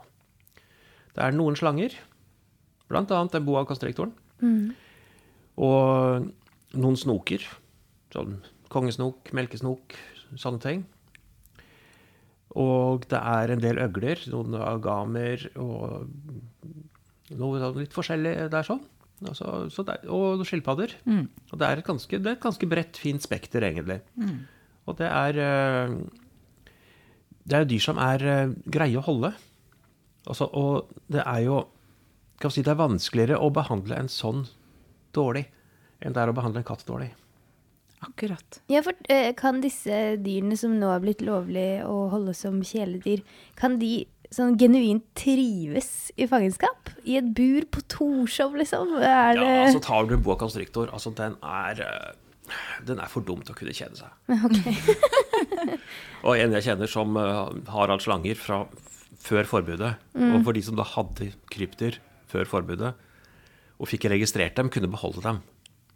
Det 1.13 1.23
er 1.23 1.31
noen 1.37 1.55
slanger, 1.55 1.93
bl.a. 2.89 3.03
den 3.05 3.45
boa 3.45 3.63
Mm. 4.41 4.73
og 5.57 6.27
noen 6.73 6.95
snoker. 6.97 7.41
Sånn 8.13 8.41
kongesnok, 8.69 9.31
melkesnok, 9.33 9.95
sånne 10.35 10.61
ting. 10.61 10.85
Og 12.57 13.05
det 13.11 13.19
er 13.19 13.51
en 13.53 13.59
del 13.63 13.77
øgler, 13.77 14.21
noen 14.31 14.55
agamer 14.61 15.47
og 15.59 16.07
noe 17.37 17.59
sånn 17.61 17.77
litt 17.81 17.93
forskjellig 17.95 18.49
der 18.53 18.63
sånn. 18.67 18.81
Altså, 19.25 19.69
så 19.73 19.81
det, 19.87 19.95
er- 20.03 20.11
og 20.13 20.43
skilpadder. 20.45 20.91
Og 21.07 21.57
det 21.57 21.65
er, 21.67 21.77
et 21.81 21.85
ganske, 21.87 22.19
det 22.21 22.27
er 22.29 22.35
et 22.37 22.43
ganske 22.43 22.67
bredt, 22.69 22.97
fint 23.01 23.23
spekter, 23.23 23.63
egentlig. 23.65 24.01
Og 24.87 24.97
det 24.99 25.07
er 25.09 25.39
eh, 25.41 25.95
Det 27.47 27.55
er 27.57 27.63
jo 27.63 27.69
dyr 27.73 27.83
som 27.87 27.97
er 28.03 28.23
eh, 28.27 28.53
greie 28.69 28.97
å 28.99 29.05
holde. 29.07 29.33
Altså, 30.27 30.49
og 30.53 30.89
det 31.09 31.23
er 31.25 31.45
jo 31.47 31.63
kan 32.39 32.51
si, 32.53 32.61
Det 32.61 32.69
er 32.75 32.77
vanskeligere 32.83 33.39
å 33.41 33.49
behandle 33.49 33.95
en 33.97 34.09
sånn 34.11 34.43
dårlig 35.15 35.47
enn 36.05 36.13
det 36.13 36.21
er 36.21 36.29
å 36.29 36.35
behandle 36.37 36.61
en 36.61 36.67
katt 36.67 36.83
dårlig. 36.85 37.07
Akkurat. 38.05 38.59
Ja, 38.69 38.83
for 38.85 38.93
eh, 39.09 39.31
kan 39.33 39.57
disse 39.63 40.17
dyrene 40.21 40.53
som 40.59 40.75
nå 40.77 40.91
er 40.93 41.01
blitt 41.01 41.23
lovlig 41.25 41.81
å 41.81 42.03
holde 42.11 42.35
som 42.37 42.59
kjæledyr, 42.61 43.23
kan 43.57 43.79
de 43.81 44.03
sånn 44.33 44.57
genuint 44.59 45.05
trives 45.17 46.09
i 46.19 46.27
fangenskap? 46.29 46.91
I 47.07 47.19
et 47.21 47.27
bur 47.37 47.67
på 47.71 47.83
Torshov, 47.91 48.57
liksom? 48.59 48.97
Er 48.99 49.37
det 49.37 49.45
Ja, 49.45 49.65
altså 49.67 49.83
tar 49.83 50.07
du 50.07 50.15
en 50.17 50.25
boa 50.25 50.37
constrictor, 50.39 50.91
altså 50.93 51.13
den 51.15 51.37
er 51.43 51.83
eh, 51.85 52.11
Den 52.87 52.99
er 53.03 53.11
for 53.11 53.25
dum 53.27 53.41
til 53.43 53.55
å 53.55 53.57
kunne 53.59 53.75
kjede 53.75 53.99
seg. 53.99 54.11
og 56.27 56.37
en 56.37 56.53
jeg 56.55 56.67
kjenner 56.69 56.91
som 56.91 57.17
uh, 57.19 57.51
har 57.73 57.91
hatt 57.91 58.05
slanger 58.05 58.39
fra 58.39 58.61
før 59.27 59.47
forbudet, 59.49 59.95
og 60.15 60.37
for 60.45 60.55
de 60.55 60.61
som 60.63 60.77
da 60.77 60.85
hadde 60.87 61.31
krypdyr 61.51 61.97
før 62.31 62.47
forbudet, 62.47 62.93
og 63.77 63.89
fikk 63.89 64.07
registrert 64.13 64.55
dem, 64.55 64.71
kunne 64.71 64.89
beholde 64.91 65.23
dem. 65.25 65.41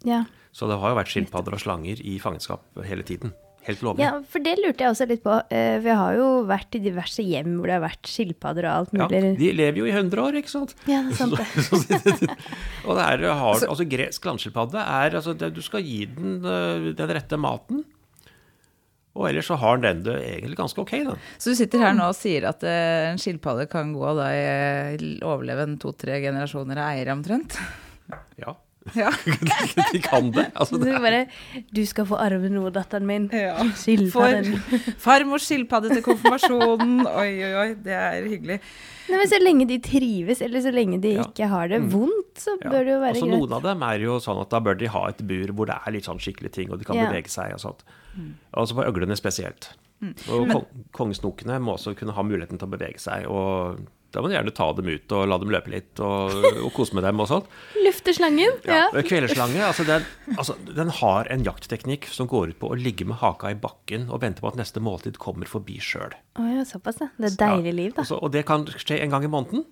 Ja. 0.04 0.24
Så 0.52 0.68
det 0.68 0.76
har 0.82 0.92
jo 0.92 0.98
vært 0.98 1.12
skilpadder 1.12 1.56
og 1.56 1.62
slanger 1.62 2.02
i 2.04 2.18
fangenskap 2.20 2.66
hele 2.84 3.06
tiden. 3.06 3.32
Helt 3.62 3.82
lovlig. 3.86 4.02
ja, 4.02 4.10
for 4.26 4.42
det 4.42 4.56
lurte 4.58 4.82
jeg 4.82 4.90
også 4.90 5.06
litt 5.06 5.22
på. 5.22 5.36
Eh, 5.54 5.76
Vi 5.84 5.92
har 5.94 6.16
jo 6.18 6.28
vært 6.48 6.74
i 6.74 6.80
diverse 6.82 7.22
hjem 7.22 7.52
hvor 7.60 7.70
det 7.70 7.76
har 7.76 7.84
vært 7.84 8.08
skilpadder 8.10 8.66
og 8.66 8.72
alt 8.80 8.92
mulig. 8.96 9.20
Ja, 9.22 9.34
de 9.38 9.52
lever 9.54 9.78
jo 9.78 9.86
i 9.86 9.92
100 9.94 10.18
år, 10.24 10.38
ikke 10.40 10.50
sant? 10.50 10.74
Ja, 10.90 11.02
det 11.06 11.12
er 11.14 11.18
sant 11.20 11.36
det. 11.40 11.46
Så- 11.68 11.82
så- 11.86 12.36
og 12.88 12.98
det 12.98 13.04
er, 13.06 13.26
har, 13.38 13.54
altså 13.68 13.86
gresk 13.88 14.24
landskilpadde 14.26 14.82
er 14.82 15.14
altså, 15.20 15.36
det, 15.38 15.52
Du 15.54 15.62
skal 15.62 15.82
gi 15.86 16.04
den 16.06 16.40
øh, 16.42 16.92
den 16.98 17.08
rette 17.14 17.38
maten. 17.38 17.84
Og 19.14 19.26
ellers 19.28 19.44
så 19.46 19.58
har 19.60 19.76
den 19.76 20.02
det 20.06 20.14
egentlig 20.24 20.56
ganske 20.56 20.80
ok, 20.80 20.92
da. 21.04 21.14
Så 21.38 21.52
du 21.52 21.54
sitter 21.58 21.82
her 21.84 21.92
nå 21.92 22.06
og 22.08 22.16
sier 22.16 22.46
at 22.48 22.62
eh, 22.64 23.10
en 23.12 23.18
skilpadde 23.20 23.66
kan 23.68 23.90
gå 23.92 24.14
da 24.16 24.30
i, 24.32 24.42
eh, 24.96 25.02
overleve 25.22 25.66
en 25.68 25.74
to-tre 25.78 26.16
generasjoner 26.24 26.80
av 26.80 26.94
eiere 26.96 27.12
omtrent? 27.12 27.58
Ja. 28.40 28.54
Ja. 28.98 29.10
De 29.92 30.00
kan 30.02 30.30
det. 30.34 30.48
Altså, 30.58 30.78
det 30.82 30.90
du 30.92 30.98
bare 31.04 31.20
Du 31.74 31.80
skal 31.86 32.06
få 32.08 32.16
arve 32.18 32.48
noe, 32.50 32.70
datteren 32.74 33.06
min. 33.06 33.28
Ja. 33.32 33.62
Skilpadden. 33.78 34.56
farmors 35.06 35.46
skilpadde 35.46 35.92
til 35.94 36.02
konfirmasjonen. 36.02 37.04
Oi, 37.06 37.30
oi, 37.46 37.52
oi, 37.62 37.68
det 37.84 37.94
er 37.94 38.26
hyggelig. 38.26 38.58
Nei, 39.08 39.18
men 39.20 39.28
Så 39.30 39.38
lenge 39.42 39.66
de 39.70 39.78
trives, 39.82 40.42
eller 40.42 40.64
så 40.64 40.72
lenge 40.74 40.98
de 41.02 41.14
Ja. 41.18 41.24
ikke 41.28 41.48
har 41.50 41.68
det 41.72 41.80
vondt, 41.92 42.34
så 42.42 42.56
ja. 42.58 42.70
bør 42.70 42.84
det 42.86 42.92
jo 42.94 43.00
være 43.04 43.16
Også, 43.16 43.26
greit. 43.28 43.38
Noen 43.38 43.56
av 43.58 43.62
dem 43.68 43.82
er 43.86 43.98
jo 44.08 44.18
sånn 44.24 44.40
at 44.42 44.50
da 44.50 44.60
bør 44.64 44.78
de 44.82 44.90
ha 44.94 45.06
et 45.12 45.22
bur 45.30 45.52
hvor 45.54 45.66
det 45.70 45.78
er 45.86 45.96
litt 45.98 46.08
sånn 46.08 46.20
skikkelige 46.22 46.52
ting, 46.58 46.70
og 46.72 46.78
de 46.82 46.84
kan 46.88 46.96
Ja. 46.98 47.06
bevege 47.10 47.30
seg 47.30 47.54
og 47.54 47.60
sånt. 47.62 47.82
Altså 48.52 48.74
på 48.78 48.84
øglene 48.86 49.16
spesielt. 49.18 49.70
Og 50.28 50.48
kong, 50.50 50.64
kongesnokene 50.92 51.60
må 51.62 51.76
også 51.78 51.94
kunne 51.94 52.12
ha 52.16 52.22
muligheten 52.26 52.58
til 52.58 52.66
å 52.66 52.72
bevege 52.74 52.98
seg. 52.98 53.28
og 53.30 53.78
da 54.12 54.20
må 54.22 54.28
du 54.28 54.34
gjerne 54.36 54.52
ta 54.54 54.66
dem 54.76 54.88
ut 54.92 55.12
og 55.16 55.26
la 55.30 55.38
dem 55.40 55.50
løpe 55.54 55.72
litt 55.72 56.00
og, 56.04 56.34
og 56.66 56.70
kose 56.76 56.94
med 56.94 57.04
dem 57.06 57.20
og 57.24 57.28
sånt. 57.30 57.46
Lufte 57.84 58.12
slangen. 58.16 58.52
Ja. 58.68 58.86
Ja. 58.92 59.02
Kvelerslange, 59.08 59.62
altså 59.64 59.86
den, 59.88 60.04
altså 60.36 60.56
den 60.68 60.92
har 61.00 61.30
en 61.32 61.44
jaktteknikk 61.46 62.06
som 62.12 62.28
går 62.30 62.52
ut 62.52 62.58
på 62.60 62.70
å 62.74 62.78
ligge 62.78 63.06
med 63.08 63.18
haka 63.22 63.50
i 63.54 63.58
bakken 63.58 64.08
og 64.12 64.20
vente 64.24 64.44
på 64.44 64.52
at 64.52 64.58
neste 64.60 64.82
måltid 64.84 65.16
kommer 65.22 65.48
forbi 65.48 65.80
sjøl. 65.82 66.12
Ja, 66.38 66.64
såpass, 66.68 67.00
ja. 67.02 67.08
Det 67.18 67.32
er 67.32 67.40
deilig 67.46 67.74
liv, 67.78 67.94
da. 67.96 68.02
Og, 68.04 68.10
så- 68.12 68.20
og 68.22 68.32
det 68.36 68.44
kan 68.48 68.66
skje 68.66 69.00
en 69.02 69.10
gang 69.16 69.24
i 69.24 69.32
måneden. 69.32 69.64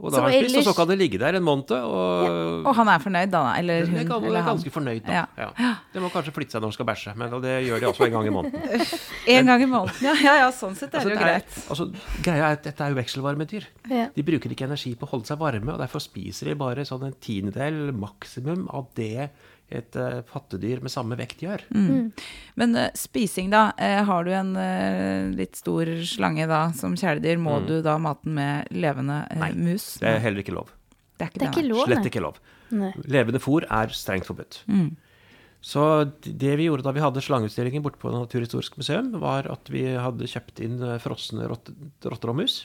Og 0.00 0.10
da 0.14 0.22
har 0.22 0.30
han 0.32 0.44
spist, 0.46 0.56
og 0.56 0.64
så 0.64 0.72
kan 0.78 0.88
det 0.88 0.96
ligge 0.98 1.18
der 1.20 1.36
en 1.36 1.44
måned. 1.44 1.70
Og 1.76 2.66
Og 2.66 2.74
han 2.78 2.88
er 2.88 2.98
fornøyd, 3.02 3.30
da? 3.34 3.42
Eller 3.60 3.84
hun? 3.86 3.98
kan, 4.08 4.24
Eller 4.24 4.38
er 4.38 4.42
han? 4.46 4.56
ganske 4.56 4.70
fornøyd, 4.72 5.02
da. 5.04 5.12
Ja. 5.12 5.48
Ja. 5.58 5.74
Det 5.92 6.00
må 6.02 6.08
kanskje 6.14 6.32
flytte 6.32 6.56
seg 6.56 6.62
når 6.64 6.70
han 6.72 6.76
skal 6.78 6.88
bæsje, 6.88 7.14
men 7.20 7.34
det 7.44 7.54
gjør 7.66 7.80
de 7.84 7.86
også 7.90 8.06
en 8.08 8.12
gang 8.16 8.26
i 8.26 8.30
måneden. 8.30 8.86
En 9.36 9.46
gang 9.46 9.62
i 9.62 9.66
måneden. 9.68 10.00
Ja, 10.08 10.14
ja, 10.24 10.34
ja, 10.40 10.48
sånn 10.56 10.74
sett 10.74 10.94
er 10.94 11.02
Altså, 11.02 11.10
det 11.12 11.18
jo 11.18 11.22
greit. 11.22 11.44
er- 11.44 11.68
altså, 11.74 11.86
greia 12.24 12.46
er 12.48 12.56
at 12.56 12.62
dette 12.64 12.80
er 12.86 12.94
jo 12.94 12.96
vekselvarme 13.02 13.46
dyr. 13.46 13.66
Ja. 13.90 14.08
De 14.16 14.22
bruker 14.24 14.50
ikke 14.56 14.64
energi 14.70 14.94
på 14.96 15.04
å 15.06 15.10
holde 15.12 15.26
seg 15.28 15.38
varme, 15.38 15.72
og 15.74 15.78
derfor 15.84 16.00
spiser 16.00 16.48
de 16.48 16.54
bare 16.54 16.86
sånn 16.88 17.04
en 17.10 17.14
tiendedel 17.20 17.92
maksimum 17.92 18.66
av 18.72 18.88
det 18.96 19.28
et 19.70 19.96
uh, 19.98 20.20
pattedyr 20.26 20.82
med 20.82 20.92
samme 20.92 21.16
vekt 21.18 21.42
gjør. 21.44 21.62
Men 22.58 22.76
uh, 22.76 22.88
spising, 22.98 23.50
da. 23.52 23.70
Eh, 23.80 24.00
har 24.06 24.26
du 24.26 24.32
en 24.34 24.54
litt 25.36 25.58
stor 25.58 25.88
slange 26.08 26.46
da 26.50 26.62
som 26.76 26.96
kjæledyr, 26.98 27.38
må 27.40 27.60
du 27.66 27.78
da 27.84 27.96
mate 28.02 28.26
den 28.26 28.38
med 28.38 28.72
levende 28.74 29.20
Mm. 29.30 29.40
Nei, 29.40 29.50
mus? 29.54 29.84
Det 30.00 30.08
er 30.08 30.18
heller 30.22 30.42
ikke 30.42 30.54
lov. 30.54 30.70
Det 31.18 31.26
er 31.26 31.30
ikke 31.30 31.38
Det 31.40 31.46
er 31.46 31.52
ikke 31.52 31.68
lov, 31.68 31.84
Slett 31.86 32.08
ikke 32.08 32.22
lov. 32.24 32.40
Nei. 32.74 32.90
Levende 33.10 33.40
fôr 33.42 33.66
er 33.66 33.92
strengt 33.94 34.26
forbudt. 34.28 34.62
Mm. 34.70 34.96
Så 35.60 35.82
det 36.24 36.54
vi 36.56 36.66
gjorde 36.68 36.86
da 36.86 36.94
vi 36.96 37.02
hadde 37.04 37.22
slangeutstillingen 37.24 37.84
borte 37.84 38.00
på 38.00 38.12
Naturhistorisk 38.14 38.78
museum, 38.80 39.12
var 39.20 39.48
at 39.52 39.68
vi 39.72 39.84
hadde 39.92 40.28
kjøpt 40.30 40.62
inn 40.64 40.80
frosne 41.02 41.48
rotter 41.50 42.32
og 42.32 42.38
mus. 42.38 42.62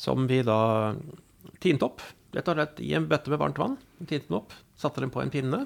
Som 0.00 0.26
vi 0.30 0.40
da 0.46 0.94
tinte 1.62 1.86
opp. 1.86 2.02
Rett 2.32 2.48
og 2.48 2.56
slett 2.56 2.80
i 2.80 2.94
en 2.96 3.08
bøtte 3.10 3.32
med 3.32 3.42
varmt 3.42 3.60
vann. 3.60 3.76
Tinte 4.02 4.28
den 4.28 4.38
opp, 4.38 4.54
satte 4.78 5.02
den 5.04 5.12
på 5.14 5.22
en 5.22 5.32
pinne. 5.32 5.64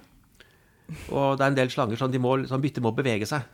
Og 1.10 1.36
det 1.36 1.42
er 1.44 1.50
en 1.50 1.58
del 1.58 1.70
slanger 1.72 1.98
som 1.98 2.12
de 2.12 2.20
må, 2.22 2.38
som 2.46 2.62
bytter 2.62 2.84
må 2.84 2.92
bevege 2.94 3.26
seg. 3.28 3.46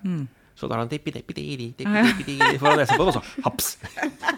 Så 0.55 0.69
da 0.69 0.77
har 0.77 0.83
han 0.83 0.91
dippi, 0.91 1.13
dippi, 1.15 1.33
dippi, 1.35 1.77
dippi, 1.79 2.35
foran 2.61 2.83
nesa 2.83 2.97
på 2.99 3.07
den, 3.07 3.15
og 3.15 3.17
så 3.17 3.45
haps. 3.47 3.71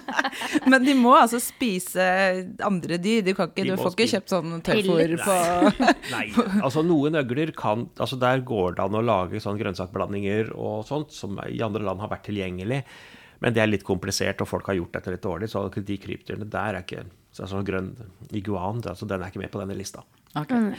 Men 0.71 0.85
de 0.87 0.95
må 0.97 1.15
altså 1.19 1.41
spise 1.43 2.05
andre 2.65 2.99
dyr? 3.03 3.25
Du, 3.27 3.33
kan 3.37 3.51
ikke, 3.51 3.65
du 3.67 3.75
får 3.81 3.97
ikke 3.97 4.07
kjøpt 4.13 4.33
sånn 4.33 4.55
tørrfôr 4.65 5.17
på 5.21 5.35
Nei, 6.13 6.23
altså 6.67 6.85
noen 6.87 7.19
øgler 7.19 7.53
kan 7.57 7.89
altså 7.99 8.19
Der 8.21 8.45
går 8.47 8.79
det 8.79 8.87
an 8.87 8.99
å 8.99 9.03
lage 9.05 9.43
sånn 9.43 9.59
grønnsakblandinger 9.61 10.55
og 10.55 10.87
sånt, 10.89 11.13
som 11.15 11.37
i 11.49 11.59
andre 11.67 11.85
land 11.85 12.03
har 12.05 12.13
vært 12.15 12.29
tilgjengelig. 12.31 12.85
Men 13.43 13.57
det 13.57 13.65
er 13.65 13.73
litt 13.73 13.85
komplisert, 13.85 14.41
og 14.41 14.49
folk 14.49 14.71
har 14.71 14.79
gjort 14.79 14.95
dette 14.97 15.13
litt 15.13 15.27
dårlig. 15.27 15.51
Så 15.51 15.67
de 15.75 15.99
krypdyrene 16.01 16.49
der 16.49 16.79
er 16.79 16.87
ikke 16.87 17.05
så 17.35 17.49
sånn 17.51 17.67
grønn 17.67 17.89
iguan, 18.31 18.81
det- 18.81 18.93
altså 18.95 19.09
den 19.11 19.23
er 19.23 19.31
ikke 19.33 19.43
med 19.43 19.51
på 19.53 19.61
denne 19.61 19.77
lista. 19.77 20.05
Okay. 20.35 20.71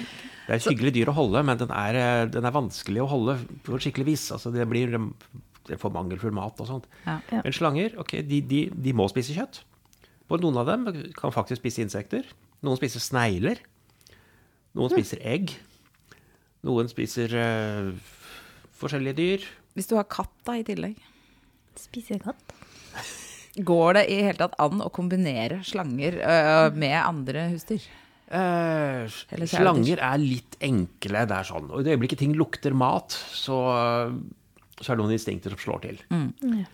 Det 0.48 0.52
er 0.52 0.56
et 0.56 0.68
hyggelig 0.68 0.94
dyr 0.96 1.12
å 1.12 1.16
holde, 1.16 1.44
men 1.48 1.58
den 1.60 1.72
er, 1.72 1.96
eh, 1.96 2.26
den 2.32 2.46
er 2.48 2.52
vanskelig 2.56 3.04
å 3.04 3.08
holde 3.12 3.38
på 3.64 3.80
skikkelig 3.80 4.06
vis. 4.06 4.32
Altså 4.32 4.52
det 4.52 4.68
blir 4.68 4.92
det 4.92 5.80
for 5.80 5.90
mangelfull 5.92 6.34
mat 6.36 6.60
og 6.60 6.68
sånt. 6.68 6.86
Ja. 7.06 7.20
Ja. 7.32 7.42
Men 7.44 7.56
slanger, 7.56 7.96
ok, 7.98 8.20
de, 8.28 8.42
de, 8.42 8.70
de 8.70 8.94
må 8.94 9.08
spise 9.12 9.36
kjøtt. 9.36 9.62
Og 10.30 10.42
noen 10.42 10.58
av 10.58 10.66
dem 10.68 10.86
kan 11.16 11.32
faktisk 11.32 11.62
spise 11.62 11.84
insekter. 11.86 12.26
Noen 12.66 12.78
spiser 12.80 13.00
snegler. 13.04 13.60
Noen 14.76 14.92
spiser 14.92 15.22
egg. 15.24 15.54
Noen 16.66 16.90
spiser 16.90 17.30
uh, 17.38 17.92
forskjellige 18.80 19.16
dyr. 19.20 19.46
Hvis 19.78 19.88
du 19.92 19.96
har 20.00 20.08
katt 20.10 20.34
da 20.48 20.58
i 20.60 20.64
tillegg, 20.68 20.98
Spiser 21.76 22.22
katt? 22.24 22.54
går 23.56 24.00
det 24.00 24.06
i 24.12 24.22
hele 24.26 24.40
tatt 24.40 24.56
an 24.62 24.82
å 24.84 24.92
kombinere 24.94 25.62
slanger 25.66 26.18
uh, 26.22 26.68
med 26.76 26.98
andre 27.00 27.48
husdyr? 27.54 27.84
Eh, 28.26 29.06
slanger 29.46 30.02
er 30.02 30.18
litt 30.22 30.58
enkle. 30.66 31.26
Det 31.30 31.38
er 31.38 31.48
sånn. 31.48 31.70
Og 31.70 31.82
i 31.82 31.86
det 31.86 31.94
øyeblikket 31.96 32.24
ting 32.24 32.34
lukter 32.38 32.74
mat, 32.76 33.14
så, 33.14 33.60
så 34.80 34.88
er 34.88 34.96
det 34.96 35.04
noen 35.04 35.14
instinkter 35.16 35.54
som 35.54 35.62
slår 35.62 35.84
til. 35.86 36.02
Ja. 36.10 36.66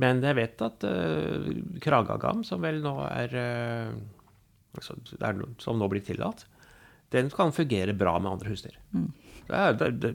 Men 0.00 0.22
jeg 0.22 0.38
vet 0.38 0.62
at 0.62 0.86
uh, 0.86 1.50
kragagam, 1.82 2.44
som 2.46 2.62
vel 2.62 2.78
nå 2.84 2.94
er, 3.08 3.34
uh, 3.34 4.78
Som 5.58 5.80
nå 5.80 5.88
blir 5.90 6.04
tillatt, 6.06 6.46
den 7.10 7.26
kan 7.34 7.50
fungere 7.50 7.92
bra 7.98 8.14
med 8.22 8.36
andre 8.36 8.52
husdyr. 8.52 8.76
Det 8.94 9.19
er, 9.56 9.76
det, 9.80 9.90
det, 10.02 10.10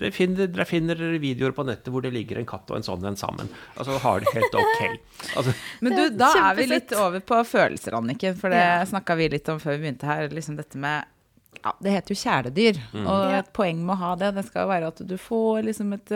det 0.00 0.10
finner, 0.16 0.50
dere 0.50 0.66
finner 0.68 1.00
videoer 1.22 1.54
på 1.56 1.64
nettet 1.68 1.92
hvor 1.92 2.04
det 2.04 2.12
ligger 2.14 2.40
en 2.40 2.48
katt 2.48 2.70
og 2.70 2.80
en 2.80 2.86
sånn 2.86 3.04
en 3.06 3.18
sammen. 3.20 3.50
Altså 3.76 3.98
har 4.02 4.20
det 4.24 4.34
helt 4.36 4.58
ok. 4.62 4.82
Altså, 5.36 5.52
Men 5.84 5.96
du, 5.96 6.02
da 6.16 6.30
er 6.48 6.56
vi 6.56 6.66
litt 6.70 6.92
over 6.96 7.20
på 7.20 7.38
følelser, 7.44 7.94
Anniken. 7.98 8.36
For 8.40 8.52
det 8.52 8.60
Ja. 8.60 8.84
snakka 8.88 9.16
vi 9.20 9.28
litt 9.36 9.48
om 9.52 9.60
før 9.60 9.76
vi 9.76 9.84
begynte 9.84 10.08
her. 10.08 10.28
Liksom 10.32 10.56
dette 10.56 10.78
med 10.80 11.04
ja, 11.64 11.72
Det 11.82 11.92
heter 11.92 12.14
jo 12.14 12.20
kjæledyr, 12.20 12.78
og 13.04 13.34
et 13.36 13.48
poeng 13.52 13.80
med 13.84 13.96
å 13.96 14.00
ha 14.00 14.10
det, 14.16 14.30
det 14.36 14.44
skal 14.46 14.64
jo 14.64 14.70
være 14.70 14.90
at 14.92 15.00
du 15.04 15.16
får 15.20 15.64
liksom 15.66 15.92
et 15.96 16.12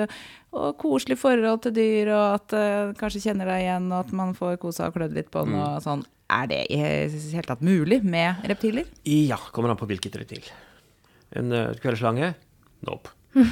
og 0.54 0.76
koselig 0.78 1.16
forhold 1.18 1.64
til 1.64 1.74
dyr, 1.74 2.12
og 2.14 2.36
at 2.38 2.54
uh, 2.54 2.92
kanskje 2.98 3.24
kjenner 3.26 3.50
deg 3.50 3.64
igjen, 3.64 3.88
og 3.90 4.04
at 4.04 4.12
man 4.14 4.34
får 4.38 4.56
kosa 4.62 4.86
og 4.88 4.94
klødd 4.94 5.16
litt 5.16 5.32
på 5.34 5.42
den 5.44 5.56
og 5.58 5.82
sånn. 5.82 6.04
Er 6.32 6.46
det 6.48 6.60
i 6.72 6.78
hele 6.78 7.44
tatt 7.50 7.64
mulig 7.66 8.00
med 8.06 8.46
reptiler? 8.48 8.86
ja, 9.04 9.36
kommer 9.52 9.74
an 9.74 9.80
på 9.80 9.88
hvilket 9.90 10.16
reptil. 10.22 10.46
En 11.34 11.50
uh, 11.52 11.74
kveldsslange? 11.82 12.32
Nope. 12.84 13.12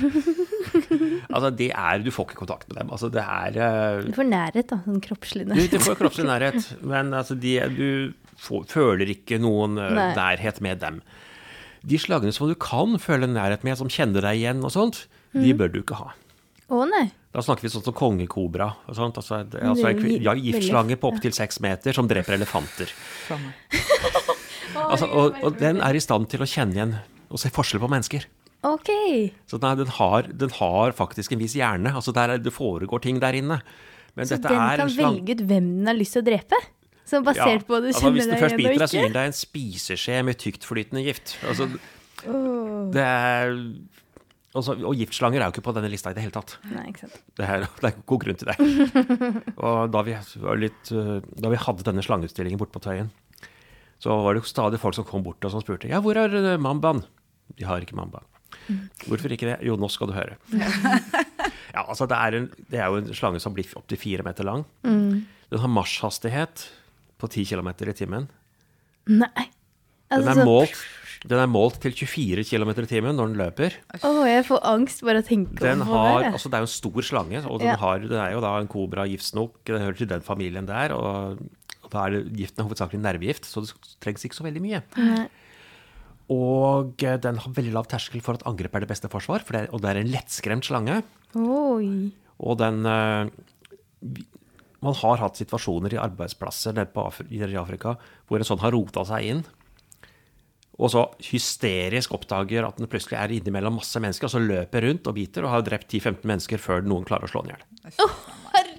altså, 1.34 1.50
det 1.58 1.72
er 1.74 2.02
Du 2.04 2.12
får 2.14 2.28
ikke 2.28 2.42
kontakt 2.44 2.68
med 2.70 2.78
dem. 2.78 2.92
Altså, 2.94 3.10
det 3.12 3.22
er 3.22 3.56
eh, 3.58 4.04
Du 4.06 4.14
får 4.14 4.28
nærhet, 4.28 4.68
da. 4.70 4.78
Sånn 4.84 5.02
kroppslig 5.02 5.48
nærhet. 5.50 5.74
du 5.74 5.82
får 5.82 5.98
kroppslig 5.98 6.28
nærhet, 6.28 6.68
men 6.86 7.10
altså, 7.18 7.34
de, 7.38 7.56
du 7.74 7.88
får, 8.42 8.68
føler 8.70 9.10
ikke 9.16 9.40
noen 9.42 9.80
eh, 9.82 9.94
Nei. 9.98 10.08
nærhet 10.18 10.62
med 10.64 10.82
dem. 10.84 11.00
De 11.82 11.98
slagene 11.98 12.34
som 12.34 12.50
du 12.50 12.54
kan 12.62 12.94
føle 13.02 13.26
nærhet 13.26 13.66
med, 13.66 13.74
som 13.80 13.90
kjenner 13.90 14.22
deg 14.22 14.38
igjen 14.38 14.62
og 14.62 14.70
sånt, 14.74 15.06
de 15.34 15.50
bør 15.56 15.72
du 15.72 15.80
ikke 15.80 15.98
ha. 15.98 16.12
Å 16.72 16.84
nei. 16.88 17.08
Da 17.32 17.42
snakker 17.44 17.64
vi 17.64 17.70
sånn 17.72 17.84
som 17.84 17.94
kongekobra 17.96 18.68
og 18.86 18.96
sånt. 18.96 19.18
Altså, 19.18 19.40
det, 19.48 19.60
altså 19.66 19.88
en 19.90 20.04
ja, 20.22 20.34
giftslange 20.36 20.98
på 21.00 21.10
opptil 21.10 21.34
seks 21.36 21.58
meter 21.64 21.96
som 21.96 22.08
dreper 22.10 22.38
elefanter. 22.38 22.92
Altså, 24.72 25.04
og, 25.04 25.34
og 25.44 25.58
den 25.60 25.82
er 25.84 25.92
i 25.92 26.00
stand 26.00 26.30
til 26.32 26.40
å 26.40 26.46
kjenne 26.48 26.72
igjen 26.72 26.92
og 27.28 27.40
se 27.40 27.50
forskjell 27.52 27.80
på 27.82 27.90
mennesker. 27.92 28.24
Ok. 28.62 28.90
Så 29.50 29.58
er- 29.58 29.76
den, 29.80 29.90
har, 29.98 30.22
den 30.28 30.50
har 30.58 30.92
faktisk 30.94 31.32
en 31.34 31.40
viss 31.42 31.54
hjerne. 31.58 31.90
Altså, 31.94 32.12
der, 32.14 32.36
er- 32.36 32.38
det 32.42 32.52
foregår 32.54 33.02
ting 33.02 33.18
der 33.20 33.34
inne. 33.34 33.60
Men 34.14 34.26
Så 34.28 34.36
den 34.36 34.42
kan 34.52 34.88
slang- 34.88 35.16
velge 35.18 35.34
ut 35.40 35.46
hvem 35.48 35.70
den 35.80 35.86
har 35.88 35.96
lyst 35.98 36.12
til 36.14 36.22
å 36.22 36.26
drepe? 36.30 36.58
Som 37.04 37.24
basert 37.26 37.66
på 37.66 37.74
om 37.76 37.82
du 37.82 37.88
altså, 37.90 38.10
Hvis 38.14 38.28
den 38.30 38.38
først 38.38 38.56
biter 38.56 38.78
deg, 38.78 38.88
så 38.88 38.96
gir 38.96 39.08
den 39.08 39.16
deg 39.16 39.26
en 39.26 39.34
spiseskje 39.36 40.20
med 40.24 40.38
tyktflytende 40.38 41.02
gift. 41.04 41.34
Altså, 41.48 41.66
det 42.92 43.02
er 43.02 43.50
altså, 44.54 44.76
Og 44.86 44.94
giftslanger 44.96 45.40
er 45.42 45.48
jo 45.50 45.54
ikke 45.56 45.64
på 45.66 45.74
denne 45.76 45.90
lista 45.90 46.12
i 46.12 46.16
det 46.16 46.22
hele 46.22 46.32
tatt. 46.36 46.54
Nei, 46.70 46.86
ikke 46.92 47.04
sant. 47.08 47.18
Det 47.36 47.48
er, 47.48 47.66
det 47.80 47.90
er 47.90 47.98
god 48.06 48.22
grunn 48.24 48.38
til 48.38 48.52
det. 48.52 48.56
Og 49.66 49.90
da 49.92 50.04
vi, 50.06 50.14
var 50.46 50.60
litt, 50.62 50.92
uh, 50.94 51.18
da 51.42 51.52
vi 51.52 51.60
hadde 51.66 51.88
denne 51.90 52.04
slangeutstillingen 52.06 52.60
borte 52.60 52.76
på 52.78 52.84
Tøyen, 52.86 53.10
så 54.02 54.14
var 54.22 54.34
det 54.34 54.42
jo 54.44 54.50
stadig 54.50 54.80
folk 54.82 54.96
som 54.98 55.06
kom 55.08 55.22
bort 55.26 55.42
og 55.46 55.52
som 55.54 55.62
spurte 55.62 55.90
ja, 55.90 56.00
hvor 56.02 56.16
er 56.18 56.32
uh, 56.32 56.54
mambaen? 56.62 57.02
De 57.58 57.66
har 57.68 57.82
ikke 57.84 57.98
mamba. 57.98 58.22
Hvorfor 59.06 59.34
ikke 59.34 59.48
det? 59.50 59.58
Jo, 59.66 59.76
nå 59.80 59.88
skal 59.92 60.10
du 60.10 60.14
høre. 60.16 60.36
ja, 61.74 61.82
altså 61.86 62.06
det 62.10 62.18
er, 62.18 62.36
en, 62.38 62.48
det 62.72 62.80
er 62.80 62.90
jo 62.92 63.00
en 63.02 63.10
slange 63.16 63.40
som 63.42 63.54
blir 63.56 63.68
opptil 63.78 64.00
fire 64.00 64.26
meter 64.26 64.46
lang. 64.48 64.64
Mm. 64.86 65.22
Den 65.52 65.62
har 65.64 65.72
marsjhastighet 65.72 66.66
på 67.20 67.30
10 67.30 67.46
km 67.52 67.70
i 67.86 67.96
timen. 67.96 68.28
Nei. 69.10 69.48
Den 70.12 70.28
Altså, 70.28 70.42
er, 70.42 70.44
målt, 70.44 70.80
den 71.30 71.40
er 71.40 71.48
målt 71.48 71.78
til 71.80 71.94
24 71.96 72.44
km 72.44 72.70
i 72.82 72.88
timen 72.90 73.16
når 73.16 73.30
den 73.30 73.38
løper. 73.40 73.76
Å, 74.04 74.10
jeg 74.28 74.44
får 74.48 74.60
angst 74.68 75.00
bare 75.06 75.22
av 75.22 75.24
å 75.24 75.28
tenke 75.30 75.56
Den 75.62 75.80
det. 75.86 76.32
altså 76.34 76.50
det 76.52 76.58
er 76.58 76.64
jo 76.66 76.68
en 76.68 76.74
stor 76.74 77.06
slange, 77.08 77.40
og 77.48 77.62
den, 77.62 77.70
Ja. 77.72 77.78
har, 77.80 78.04
den 78.04 78.20
er 78.20 78.34
jo 78.34 78.42
da 78.44 78.58
en 78.60 78.68
kobra 78.68 79.06
giftsnok. 79.08 79.62
Den 79.64 79.80
hører 79.80 79.96
til 79.96 80.10
den 80.10 80.20
familien 80.26 80.68
der. 80.68 80.92
Og, 80.92 81.40
da 81.92 82.06
er 82.06 82.14
det 82.16 82.36
giften 82.40 82.64
hovedsakelig 82.64 83.00
nervegift, 83.04 83.44
så 83.48 83.60
det 83.64 83.72
trengs 84.00 84.24
ikke 84.24 84.36
så 84.38 84.44
veldig 84.46 84.62
mye. 84.64 84.82
Nei. 84.96 85.26
Og 86.32 87.04
eh, 87.04 87.18
den 87.20 87.40
har 87.42 87.56
veldig 87.56 87.74
lav 87.74 87.88
terskel 87.90 88.22
for 88.24 88.38
at 88.38 88.44
angrep 88.48 88.74
er 88.76 88.84
det 88.84 88.92
beste 88.92 89.10
forsvar, 89.12 89.44
for 89.44 89.56
det 89.56 89.64
er, 89.64 89.72
og 89.74 89.82
det 89.82 89.90
er 89.92 90.02
en 90.02 90.12
lettskremt 90.12 90.68
slange. 90.68 91.00
Oi. 91.38 92.12
Og 92.42 92.58
den 92.60 92.86
eh, 92.88 93.30
Man 94.82 94.96
har 94.98 95.20
hatt 95.22 95.38
situasjoner 95.38 95.94
i 95.94 96.00
arbeidsplasser 96.02 96.74
nede 96.74 96.90
på 96.94 97.04
Afri 97.06 97.38
i 97.38 97.58
Afrika 97.60 97.94
hvor 98.26 98.40
en 98.40 98.48
sånn 98.48 98.62
har 98.62 98.74
rota 98.74 99.04
seg 99.06 99.28
inn. 99.30 99.44
Og 100.82 100.90
så 100.90 101.04
hysterisk 101.28 102.14
oppdager 102.16 102.64
at 102.66 102.80
den 102.80 102.88
plutselig 102.90 103.18
er 103.20 103.34
innimellom 103.36 103.76
masse 103.78 104.00
mennesker, 104.00 104.26
og 104.26 104.32
så 104.32 104.40
løper 104.42 104.88
rundt 104.88 105.06
og 105.06 105.14
biter 105.18 105.46
og 105.46 105.52
har 105.52 105.66
drept 105.66 105.92
10-15 105.92 106.24
mennesker 106.24 106.62
før 106.62 106.82
noen 106.86 107.04
klarer 107.06 107.28
å 107.28 107.32
slå 107.32 107.44
den 107.44 107.52
i 107.52 107.58
hjel. 107.58 107.66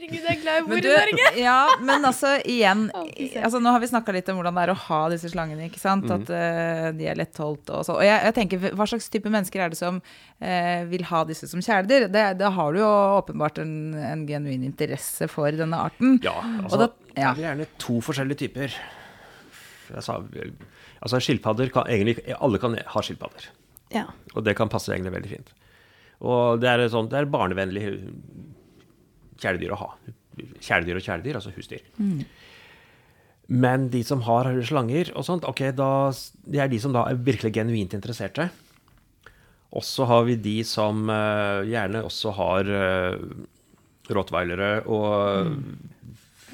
Herregud, 0.04 0.26
jeg 0.28 0.36
er 0.36 0.42
glad 0.42 0.58
jeg 0.58 0.64
bor 0.68 0.74
Men, 0.76 0.84
i 0.84 0.94
Norge! 0.98 1.28
ja, 1.48 1.58
men 1.88 2.06
altså 2.10 2.32
igjen 2.50 2.82
Å, 2.92 3.04
altså, 3.40 3.62
Nå 3.64 3.72
har 3.72 3.80
vi 3.84 3.88
snakka 3.88 4.16
litt 4.16 4.28
om 4.34 4.40
hvordan 4.40 4.58
det 4.58 4.66
er 4.66 4.72
å 4.74 4.76
ha 4.82 4.98
disse 5.14 5.32
slangene. 5.32 5.70
ikke 5.70 5.80
sant? 5.80 6.04
Mm. 6.10 6.16
At 6.18 6.32
uh, 6.34 6.88
de 6.98 7.08
er 7.08 7.20
lettholdt 7.22 7.72
og 7.72 7.86
sånn. 7.88 8.02
Og 8.02 8.04
jeg, 8.04 8.18
jeg 8.28 8.36
tenker, 8.36 8.66
Hva 8.76 8.88
slags 8.90 9.08
type 9.14 9.32
mennesker 9.32 9.64
er 9.64 9.72
det 9.72 9.80
som 9.80 10.02
uh, 10.04 10.82
vil 10.92 11.06
ha 11.08 11.24
disse 11.30 11.48
som 11.48 11.64
kjæledyr? 11.64 12.10
Det- 12.12 12.26
Da 12.42 12.52
har 12.58 12.76
du 12.76 12.82
jo 12.82 12.90
åpenbart 13.22 13.64
en, 13.64 13.74
en 13.96 14.28
genuin 14.28 14.68
interesse 14.68 15.30
for 15.32 15.56
denne 15.56 15.80
arten. 15.88 16.20
Ja, 16.26 16.36
Og 16.36 16.68
altså, 16.68 16.84
da- 16.84 16.92
ja. 17.16 17.32
det 17.32 17.46
er 17.46 17.50
gjerne 17.54 17.72
to 17.80 18.00
forskjellige 18.04 18.44
typer. 18.44 18.76
Jeg 19.94 20.04
sa, 20.04 20.20
altså 21.04 21.20
skilpadder 21.24 21.72
kan 21.72 21.88
egentlig 21.92 22.20
Alle 22.44 22.60
kan 22.60 22.76
ha 22.76 23.04
skilpadder. 23.08 23.48
Ja. 23.94 24.10
Og 24.36 24.44
det 24.44 24.58
kan 24.60 24.72
passe 24.74 24.92
egentlig 24.92 25.16
veldig 25.16 25.38
fint. 25.38 25.54
Og 26.24 26.62
det 26.64 26.70
er, 26.72 26.82
sånn, 26.92 27.10
det 27.12 27.18
er 27.20 27.28
barnevennlig 27.32 27.84
kjæledyr 29.44 29.76
å 29.76 29.80
ha. 29.84 29.92
Kjæledyr 30.64 31.00
og 31.00 31.06
kjæledyr, 31.06 31.40
altså 31.40 31.54
husdyr. 31.56 31.86
Men 33.52 33.90
de 33.92 34.02
som 34.08 34.24
har 34.26 34.48
slanger 34.66 35.12
og 35.18 35.26
sånt, 35.28 35.48
ok, 35.48 35.66
da, 35.76 35.90
det 36.48 36.62
er 36.64 36.72
de 36.72 36.80
som 36.82 36.94
da 36.96 37.06
er 37.10 37.20
virkelig 37.20 37.54
genuint 37.58 37.96
interesserte. 37.96 38.48
Og 39.74 39.84
så 39.86 40.06
har 40.10 40.24
vi 40.28 40.38
de 40.40 40.60
som 40.68 41.10
uh, 41.10 41.66
gjerne 41.66 42.04
også 42.06 42.34
har 42.38 42.70
uh, 42.70 43.18
rottweilere 44.14 44.72
og, 44.92 45.50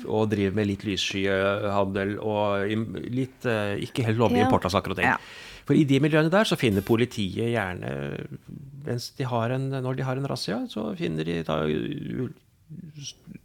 og 0.07 0.29
driver 0.31 0.55
med 0.55 0.69
litt 0.69 0.85
lysskyhandel 0.87 2.15
og 2.23 2.71
litt 3.11 3.47
uh, 3.49 3.75
ikke 3.75 4.07
helt 4.07 4.21
lovlig 4.21 4.45
import 4.45 4.69
av 4.69 4.75
saker 4.77 4.95
og 4.95 5.01
ting. 5.01 5.11
Ja. 5.11 5.19
For 5.67 5.77
i 5.77 5.85
de 5.85 5.99
miljøene 6.01 6.31
der 6.33 6.47
så 6.49 6.57
finner 6.57 6.85
politiet 6.85 7.51
gjerne 7.51 7.91
mens 8.87 9.11
de 9.19 9.25
har 9.27 9.51
en, 9.53 9.67
Når 9.69 9.99
de 9.99 10.05
har 10.07 10.17
en 10.17 10.25
razzia, 10.25 10.63
så 10.71 10.87
finner 10.97 11.27
de 11.27 11.41
da 11.45 11.59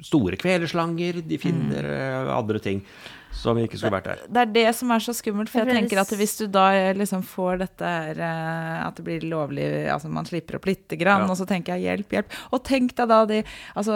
store 0.05 0.37
kveleslanger, 0.41 1.23
de 1.25 1.39
finner 1.41 1.87
mm. 1.89 2.33
andre 2.35 2.61
ting 2.63 2.83
som 3.35 3.59
ikke 3.59 3.77
skulle 3.77 3.93
vært 3.99 4.05
der. 4.09 4.21
Det 4.31 4.41
er 4.45 4.53
det 4.55 4.75
som 4.79 4.91
er 4.95 5.03
så 5.05 5.13
skummelt, 5.13 5.51
for 5.51 5.59
Ja, 5.61 5.65
jeg 5.65 5.75
det 5.75 5.75
er 5.77 5.81
tenker 5.89 6.01
at 6.01 6.13
hvis 6.19 6.37
du 6.39 6.47
da 6.55 6.65
liksom 6.97 7.23
får 7.27 7.59
dette 7.65 7.85
her 7.85 8.21
eh, 8.23 8.87
At 8.87 8.95
det 8.97 9.05
blir 9.05 9.21
lovlig, 9.29 9.67
altså 9.91 10.09
man 10.09 10.25
slipper 10.25 10.57
opp 10.57 10.67
lite 10.71 10.97
grann, 10.97 11.27
Ja. 11.27 11.31
og 11.31 11.37
så 11.37 11.47
tenker 11.47 11.75
jeg 11.77 11.85
hjelp, 11.89 12.09
hjelp. 12.15 12.33
Og 12.53 12.63
tenk 12.65 12.95
deg 12.97 13.09
da 13.09 13.25
de 13.27 13.43
Altså 13.77 13.93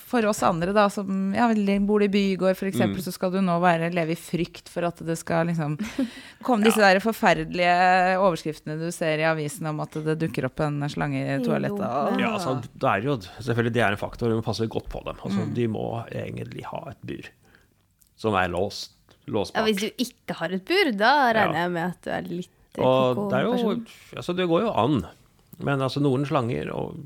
for 0.00 0.26
oss 0.30 0.42
andre 0.46 0.72
da 0.76 0.86
som 0.92 1.32
ja, 1.36 1.48
bor 1.86 2.02
i 2.02 2.08
bygård 2.12 2.56
f.eks., 2.56 2.70
Mm. 2.70 2.80
eksempel 2.80 3.02
så 3.02 3.12
skal 3.12 3.32
du 3.34 3.40
nå 3.42 3.56
være, 3.60 3.90
leve 3.92 4.14
i 4.14 4.18
frykt 4.18 4.68
for 4.70 4.86
at 4.86 5.00
det 5.04 5.16
skal 5.18 5.46
liksom 5.50 5.76
komme 6.46 6.64
disse 6.64 6.80
der 6.80 7.00
forferdelige 7.02 8.16
overskriftene 8.22 8.78
du 8.80 8.88
ser 8.94 9.18
i 9.20 9.26
avisen 9.28 9.66
om 9.70 9.80
at 9.84 9.92
det 10.06 10.18
dukker 10.22 10.46
opp 10.48 10.60
en 10.64 10.80
slange 10.88 11.20
i 11.20 11.38
toalettet. 11.44 11.82
Og- 11.82 12.20
Ja, 12.20 12.32
altså, 12.36 12.60
det 12.62 12.88
er 12.88 13.02
jo, 13.04 13.16
selvfølgelig 13.40 13.72
det 13.74 13.82
er 13.82 13.92
en 13.92 14.00
faktor, 14.00 14.28
vi 14.30 14.38
må 14.38 14.44
passe 14.46 14.66
godt 14.70 14.88
på 14.88 15.02
dem. 15.04 15.16
Altså, 15.24 15.40
Mm. 15.40 15.54
De 15.54 15.66
må 15.68 15.84
egentlig 16.12 16.64
ha 16.68 16.90
et 16.90 17.00
bur 17.02 17.24
som 18.20 18.36
er 18.36 18.50
låst, 18.52 18.92
låst 19.30 19.56
ja. 19.56 19.64
Hvis 19.66 19.80
du 19.80 19.88
ikke 19.90 20.36
har 20.40 20.52
et 20.56 20.66
bur, 20.68 20.92
da 20.98 21.14
regner 21.36 21.64
jeg 21.64 21.72
med 21.76 21.86
at 21.86 22.04
du 22.04 22.12
er 22.14 22.28
litt 22.28 22.80
Og 22.80 23.24
det 23.32 23.40
jo. 23.46 23.72
Altså, 24.16 24.36
det 24.36 24.46
går 24.50 24.66
jo 24.68 24.74
an. 24.84 25.00
Men 25.60 25.82
altså, 25.84 26.02
noen 26.04 26.28
slanger 26.28 26.70
og 26.76 27.00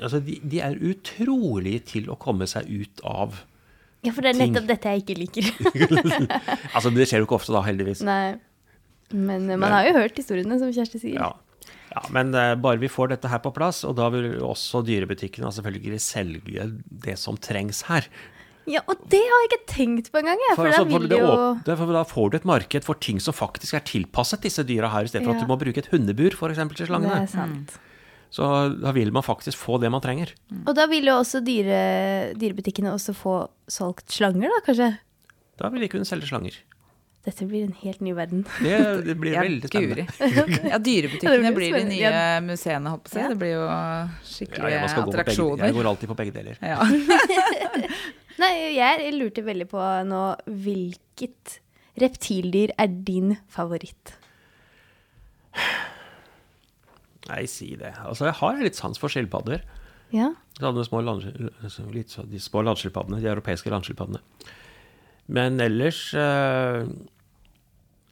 Altså, 0.00 0.20
de, 0.24 0.38
de 0.48 0.60
er 0.64 0.78
utrolig 0.86 1.74
til 1.90 2.06
å 2.08 2.14
komme 2.16 2.46
seg 2.48 2.68
ut 2.70 3.02
av 3.04 3.34
ting. 3.34 3.46
Ja, 4.08 4.14
for 4.16 4.24
det 4.24 4.32
er 4.32 4.38
nettopp 4.38 4.68
dette 4.68 4.94
jeg 4.94 5.02
ikke 5.02 5.18
liker. 5.18 5.48
Altså, 6.74 6.92
det 6.94 7.06
skjer 7.08 7.20
jo 7.20 7.28
ikke 7.28 7.36
ofte 7.36 7.52
da, 7.52 7.62
heldigvis. 7.66 8.00
Nei. 8.06 8.38
Men 9.12 9.44
eh, 9.44 9.58
man 9.58 9.66
Men- 9.66 9.76
har 9.76 9.88
jo 9.90 9.96
hørt 9.98 10.16
historiene, 10.16 10.58
som 10.60 10.72
Kjersti 10.72 11.02
sier. 11.02 11.18
Ja. 11.20 11.70
ja 11.92 12.04
men 12.14 12.32
eh, 12.32 12.54
bare 12.56 12.80
vi 12.80 12.88
får 12.88 13.12
dette 13.12 13.28
her 13.28 13.42
på 13.44 13.52
plass, 13.52 13.82
og 13.84 13.98
da 14.00 14.08
vil 14.14 14.38
også 14.46 14.80
dyrebutikkene 14.86 15.52
selvfølgelig 15.52 16.00
selge 16.00 16.68
det 17.04 17.18
som 17.20 17.36
trengs 17.36 17.84
her. 17.90 18.08
Ja, 18.68 18.80
og 18.86 18.96
det 19.10 19.18
har 19.24 19.40
jeg 19.42 19.48
ikke 19.50 19.66
tenkt 19.72 20.10
på 20.12 20.18
engang, 20.20 20.38
jeg. 20.48 20.56
For, 20.56 20.66
altså, 20.68 20.84
det 21.08 21.18
jo 21.18 21.26
åp- 21.26 21.62
derfor 21.64 21.92
da 21.92 22.02
får 22.04 22.30
du 22.30 22.36
et 22.36 22.44
marked 22.44 22.84
for 22.84 22.94
ting 22.94 23.18
som 23.20 23.32
faktisk 23.34 23.74
er 23.74 23.80
tilpasset 23.80 24.40
disse 24.42 24.62
dyra 24.68 24.90
her, 24.92 25.04
i 25.04 25.08
stedet 25.08 25.24
for 25.24 25.32
Ja. 25.34 25.40
at 25.40 25.46
du 25.46 25.50
må 25.50 25.58
bruke 25.58 25.78
et 25.78 25.88
hundebur 25.90 26.34
for 26.36 26.48
eksempel, 26.50 26.76
til 26.76 26.86
Det 26.86 26.92
slangene. 26.92 27.22
er 27.22 27.26
sant. 27.26 27.78
Så 28.30 28.46
da 28.80 28.92
vil 28.92 29.10
man 29.10 29.22
faktisk 29.26 29.56
få 29.58 29.80
det 29.80 29.90
man 29.90 30.00
trenger. 30.00 30.30
Og 30.66 30.74
da 30.76 30.86
vil 30.86 31.04
jo 31.04 31.16
også 31.18 31.40
dyre, 31.42 32.34
dyrebutikkene 32.38 32.92
også 32.94 33.14
få 33.16 33.48
solgt 33.66 34.06
slanger, 34.12 34.48
da, 34.52 34.60
kanskje? 34.68 34.98
Da 35.58 35.68
vil 35.68 35.80
de 35.80 35.88
kunne 35.88 36.04
selge 36.06 36.28
slanger. 36.30 36.54
Dette 37.26 37.44
blir 37.44 37.64
en 37.66 37.74
helt 37.82 38.00
ny 38.00 38.12
verden. 38.16 38.46
Det, 38.62 39.04
det 39.04 39.18
blir 39.20 39.32
Ja, 39.34 39.42
veldig 39.42 39.68
spennende. 39.68 40.06
guri. 40.06 40.70
Ja, 40.70 40.78
dyrebutikkene 40.78 41.52
blir 41.58 41.72
blir 41.72 41.74
de 41.74 41.84
nye 41.90 42.40
museene, 42.46 42.88
holdt 42.88 43.04
på 43.04 43.10
å 43.10 43.12
si. 43.12 43.18
Ja. 43.20 43.28
Det 43.28 43.38
blir 43.42 43.52
jo 43.58 43.64
Ja, 43.66 44.08
skikkelige 44.24 44.70
jeg, 44.78 44.88
skal 44.90 45.02
begge, 45.04 45.18
attraksjoner. 45.18 45.64
jeg 45.66 45.74
går 45.74 45.90
alltid 45.90 46.08
på 46.08 46.16
begge 46.16 46.32
deler. 46.32 46.56
Ja. 46.62 46.78
Nei, 48.40 48.52
jeg 48.76 49.12
lurte 49.18 49.44
veldig 49.44 49.66
på 49.68 49.82
nå 50.08 50.22
hvilket 50.48 51.58
reptildyr 52.00 52.72
er 52.80 52.92
din 53.06 53.34
favoritt? 53.52 54.14
Nei, 57.28 57.44
si 57.50 57.74
det. 57.78 57.92
Altså, 58.00 58.30
jeg 58.30 58.38
har 58.40 58.62
litt 58.62 58.78
sans 58.78 58.98
for 58.98 59.12
skilpadder. 59.12 59.62
Ja. 60.14 60.32
De 60.58 60.84
små 60.86 61.02
land, 61.04 61.26
litt 61.94 62.16
de 62.32 62.40
små 62.42 62.64
landskilpaddene, 62.66 63.20
de 63.22 63.30
europeiske 63.30 63.70
landskilpaddene. 63.72 64.22
Men 65.30 65.60
ellers 65.62 66.08
eh, 66.18 66.88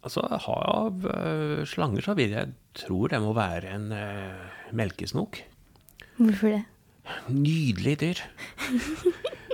Altså, 0.07 0.23
av 0.23 1.03
eh, 1.11 1.65
slanger 1.67 2.05
så 2.07 2.15
vil 2.17 2.31
jeg 2.37 2.53
tror 2.79 3.11
det 3.11 3.19
må 3.21 3.33
være 3.37 3.73
en 3.75 3.89
eh, 3.93 4.45
melkesnok. 4.79 5.41
Hvorfor 6.21 6.55
det? 6.55 6.63
Nydelig 7.35 7.97
dyr. 8.05 8.23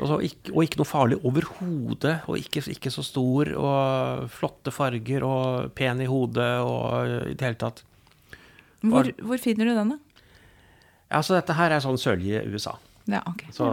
Og, 0.00 0.22
ikke, 0.26 0.52
og 0.52 0.64
ikke 0.66 0.80
noe 0.80 0.88
farlig 0.88 1.18
overhodet. 1.22 2.14
Og 2.30 2.38
ikke, 2.40 2.62
ikke 2.74 2.92
så 2.92 3.04
stor, 3.06 3.50
og 3.58 4.28
flotte 4.32 4.72
farger, 4.74 5.26
og 5.26 5.74
pen 5.78 6.02
i 6.04 6.08
hodet, 6.10 6.52
og 6.64 7.28
i 7.30 7.34
det 7.34 7.46
hele 7.46 7.60
tatt. 7.60 7.84
Hvor, 8.84 9.08
hvor 9.24 9.40
finner 9.40 9.70
du 9.70 9.74
den, 9.76 9.94
da? 9.94 10.24
Altså, 11.14 11.36
dette 11.38 11.56
her 11.56 11.72
er 11.72 11.84
sånn 11.84 12.00
sørlige 12.00 12.42
USA. 12.50 12.74
Ja, 13.10 13.20
ok. 13.28 13.46
Så, 13.54 13.68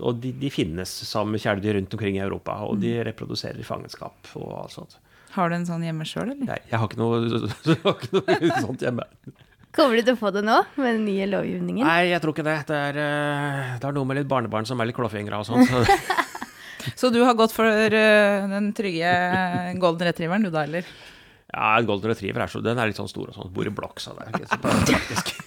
og 0.00 0.20
de, 0.22 0.32
de 0.38 0.50
finnes 0.52 0.90
som 1.08 1.32
kjæledyr 1.34 1.78
rundt 1.78 1.96
omkring 1.96 2.18
i 2.18 2.24
Europa, 2.24 2.58
og 2.66 2.78
de 2.82 2.96
reproduserer 3.06 3.60
i 3.60 3.66
fangenskap 3.66 4.34
og 4.40 4.52
alt 4.64 4.76
sånt. 4.76 4.98
Har 5.34 5.50
du 5.50 5.56
en 5.56 5.66
sånn 5.66 5.82
hjemme 5.82 6.06
sjøl, 6.06 6.30
eller? 6.30 6.46
Nei, 6.46 6.60
jeg 6.70 6.78
har 6.78 6.86
ikke 6.86 7.00
noe, 7.00 7.20
har 7.84 7.98
ikke 7.98 8.20
noe 8.20 8.62
sånt 8.62 8.84
hjemme. 8.86 9.06
Kommer 9.74 9.98
du 9.98 10.06
til 10.06 10.14
å 10.14 10.20
få 10.20 10.30
det 10.34 10.44
nå, 10.46 10.60
med 10.78 10.92
den 10.92 11.06
nye 11.08 11.26
lovgivningen? 11.30 11.86
Nei, 11.86 12.12
jeg 12.12 12.22
tror 12.22 12.34
ikke 12.36 12.46
det. 12.46 12.60
Det 12.68 12.76
er, 12.90 13.00
eh, 13.02 13.72
det 13.82 13.88
er 13.88 13.96
noe 13.96 14.06
med 14.06 14.20
litt 14.20 14.30
barnebarn 14.30 14.68
som 14.68 14.78
er 14.78 14.90
litt 14.90 14.98
klåfingra 14.98 15.40
og 15.42 15.48
sånn. 15.48 15.66
Så, 15.66 15.82
Så 17.00 17.08
du 17.10 17.22
har 17.24 17.34
gått 17.34 17.54
for 17.54 17.66
øh, 17.66 18.46
den 18.50 18.68
trygge 18.76 19.10
golden 19.80 20.06
retrieveren, 20.10 20.44
du 20.44 20.52
da, 20.52 20.66
eller? 20.68 20.86
ja, 21.54 21.78
en 21.78 21.86
golden 21.86 22.10
retriever 22.10 22.44
er 22.44 22.50
så, 22.50 22.62
den 22.64 22.80
er 22.80 22.90
litt 22.90 22.98
sånn 22.98 23.10
stor 23.10 23.30
og 23.30 23.36
sånn. 23.36 23.52
Bor 23.54 23.68
i 23.68 23.72
blokk, 23.74 24.00
så 24.02 24.14
det 24.16 24.26
er 24.26 24.38
ikke 24.38 24.50
så 24.50 24.60
praktisk. 24.62 25.34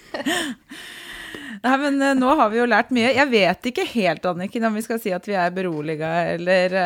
Nei, 1.58 1.74
men 1.82 1.98
nå 2.20 2.34
har 2.38 2.52
vi 2.52 2.60
jo 2.60 2.68
lært 2.70 2.92
mye. 2.94 3.08
Jeg 3.16 3.28
vet 3.32 3.66
ikke 3.72 3.84
helt, 3.90 4.26
Anniken, 4.30 4.68
om 4.68 4.76
vi 4.78 4.84
skal 4.84 5.00
si 5.02 5.10
at 5.14 5.26
vi 5.26 5.34
er 5.34 5.50
beroliga, 5.54 6.12
eller, 6.36 6.76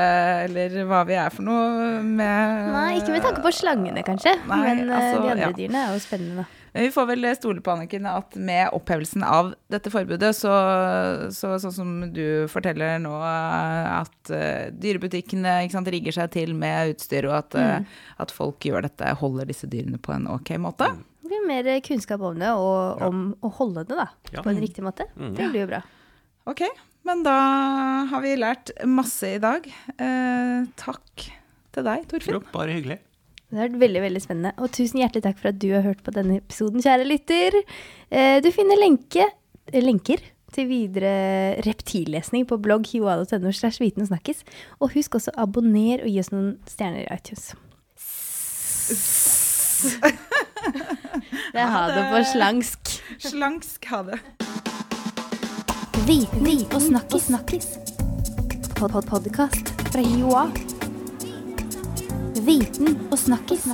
eller 0.46 0.78
hva 0.88 1.02
vi 1.08 1.18
er 1.20 1.34
for 1.34 1.44
noe 1.44 2.00
med 2.00 2.72
Nei, 2.72 2.88
ikke 3.02 3.12
med 3.18 3.26
tanke 3.26 3.44
på 3.44 3.52
slangene, 3.52 4.04
kanskje. 4.06 4.34
Nei, 4.48 4.62
men 4.64 4.82
eh, 4.88 4.96
altså, 4.96 5.20
de 5.20 5.34
andre 5.34 5.50
ja. 5.50 5.54
dyrene 5.60 5.84
er 5.84 5.94
jo 5.94 6.02
spennende, 6.06 6.46
da. 6.46 6.61
Men 6.72 6.86
vi 6.86 6.90
får 6.94 7.06
vel 7.10 7.26
stole 7.36 7.60
på 7.60 7.70
Anniken 7.74 8.06
at 8.08 8.36
med 8.40 8.70
opphevelsen 8.72 9.24
av 9.28 9.50
dette 9.72 9.90
forbudet, 9.92 10.30
så, 10.36 10.52
så 11.34 11.50
sånn 11.60 11.74
som 11.76 11.90
du 12.14 12.48
forteller 12.48 12.96
nå, 13.02 13.12
at 13.20 14.32
uh, 14.32 14.70
dyrebutikkene 14.72 15.58
ikke 15.66 15.76
sant, 15.76 15.90
rigger 15.92 16.16
seg 16.16 16.30
til 16.32 16.54
med 16.56 16.94
utstyr, 16.94 17.28
og 17.28 17.36
at, 17.42 17.58
eh, 17.60 17.98
at 18.24 18.32
folk 18.32 18.64
gjør 18.64 18.86
dette, 18.88 19.10
holder 19.20 19.50
disse 19.52 19.68
dyrene 19.68 20.00
på 20.00 20.14
en 20.16 20.24
ok 20.32 20.54
måte. 20.64 20.88
Det 21.20 21.28
blir 21.28 21.44
mer 21.50 21.68
kunnskap 21.84 22.24
om 22.24 22.40
det, 22.40 22.48
og 22.56 23.04
Ja. 23.04 23.12
å 23.12 23.52
holde 23.60 23.84
det 23.84 23.96
da, 24.00 24.08
Ja. 24.32 24.40
på 24.40 24.48
en 24.54 24.60
riktig 24.64 24.82
måte. 24.84 25.04
Mm. 25.16 25.36
Det 25.36 25.50
blir 25.52 25.60
jo 25.66 25.70
bra. 25.74 25.82
Ok, 26.48 26.64
men 27.04 27.22
da 27.22 27.36
har 28.10 28.20
vi 28.24 28.32
lært 28.40 28.72
masse 28.88 29.28
i 29.36 29.38
dag. 29.38 29.68
Uh, 30.00 30.64
takk 30.80 31.28
til 31.72 31.84
deg, 31.84 32.08
Torfinn. 32.08 32.40
Jo, 32.40 32.46
bare 32.52 32.72
hyggelig. 32.80 32.98
Det 33.52 33.60
har 33.60 33.68
vært 33.68 33.82
veldig 33.82 34.02
veldig 34.06 34.22
spennende. 34.24 34.52
Og 34.64 34.70
tusen 34.72 35.02
hjertelig 35.02 35.26
takk 35.26 35.40
for 35.42 35.50
at 35.52 35.58
du 35.60 35.68
har 35.74 35.84
hørt 35.84 36.00
på 36.04 36.14
denne 36.16 36.38
episoden, 36.40 36.80
kjære 36.80 37.04
lytter. 37.04 37.58
Eh, 38.08 38.40
Du 38.40 38.48
finner 38.50 38.80
lenke, 38.80 39.26
eh, 39.68 39.82
lenker 39.84 40.22
til 40.52 40.68
videre 40.68 41.60
reptillesning 41.64 42.46
på 42.48 42.56
blogg 42.60 42.86
hiwa.no 42.88 43.52
slash 43.52 43.80
viten 43.80 44.02
og 44.04 44.08
snakkes. 44.08 44.40
Og 44.80 44.92
husk 44.96 45.14
også 45.20 45.32
å 45.36 45.44
abonnere 45.44 46.04
og 46.04 46.08
gi 46.08 46.20
oss 46.20 46.32
noen 46.32 46.56
stjerner 46.68 47.04
i 47.04 47.12
iTunes. 47.12 47.52
Det 51.52 51.58
er 51.58 51.66
ha 51.66 51.88
det 51.90 52.02
på 52.12 52.20
slangsk. 52.32 52.92
Slangsk, 53.18 53.84
ha 53.90 54.02
det. 54.06 54.18
Viten 56.06 56.46
og 56.72 57.18
snakkis. 57.20 57.74
Pod-pod-podkast 58.78 59.74
fra 59.90 60.02
Joa. 60.06 60.46
Viten 62.42 63.08
og 63.12 63.18
snakkis. 63.18 63.68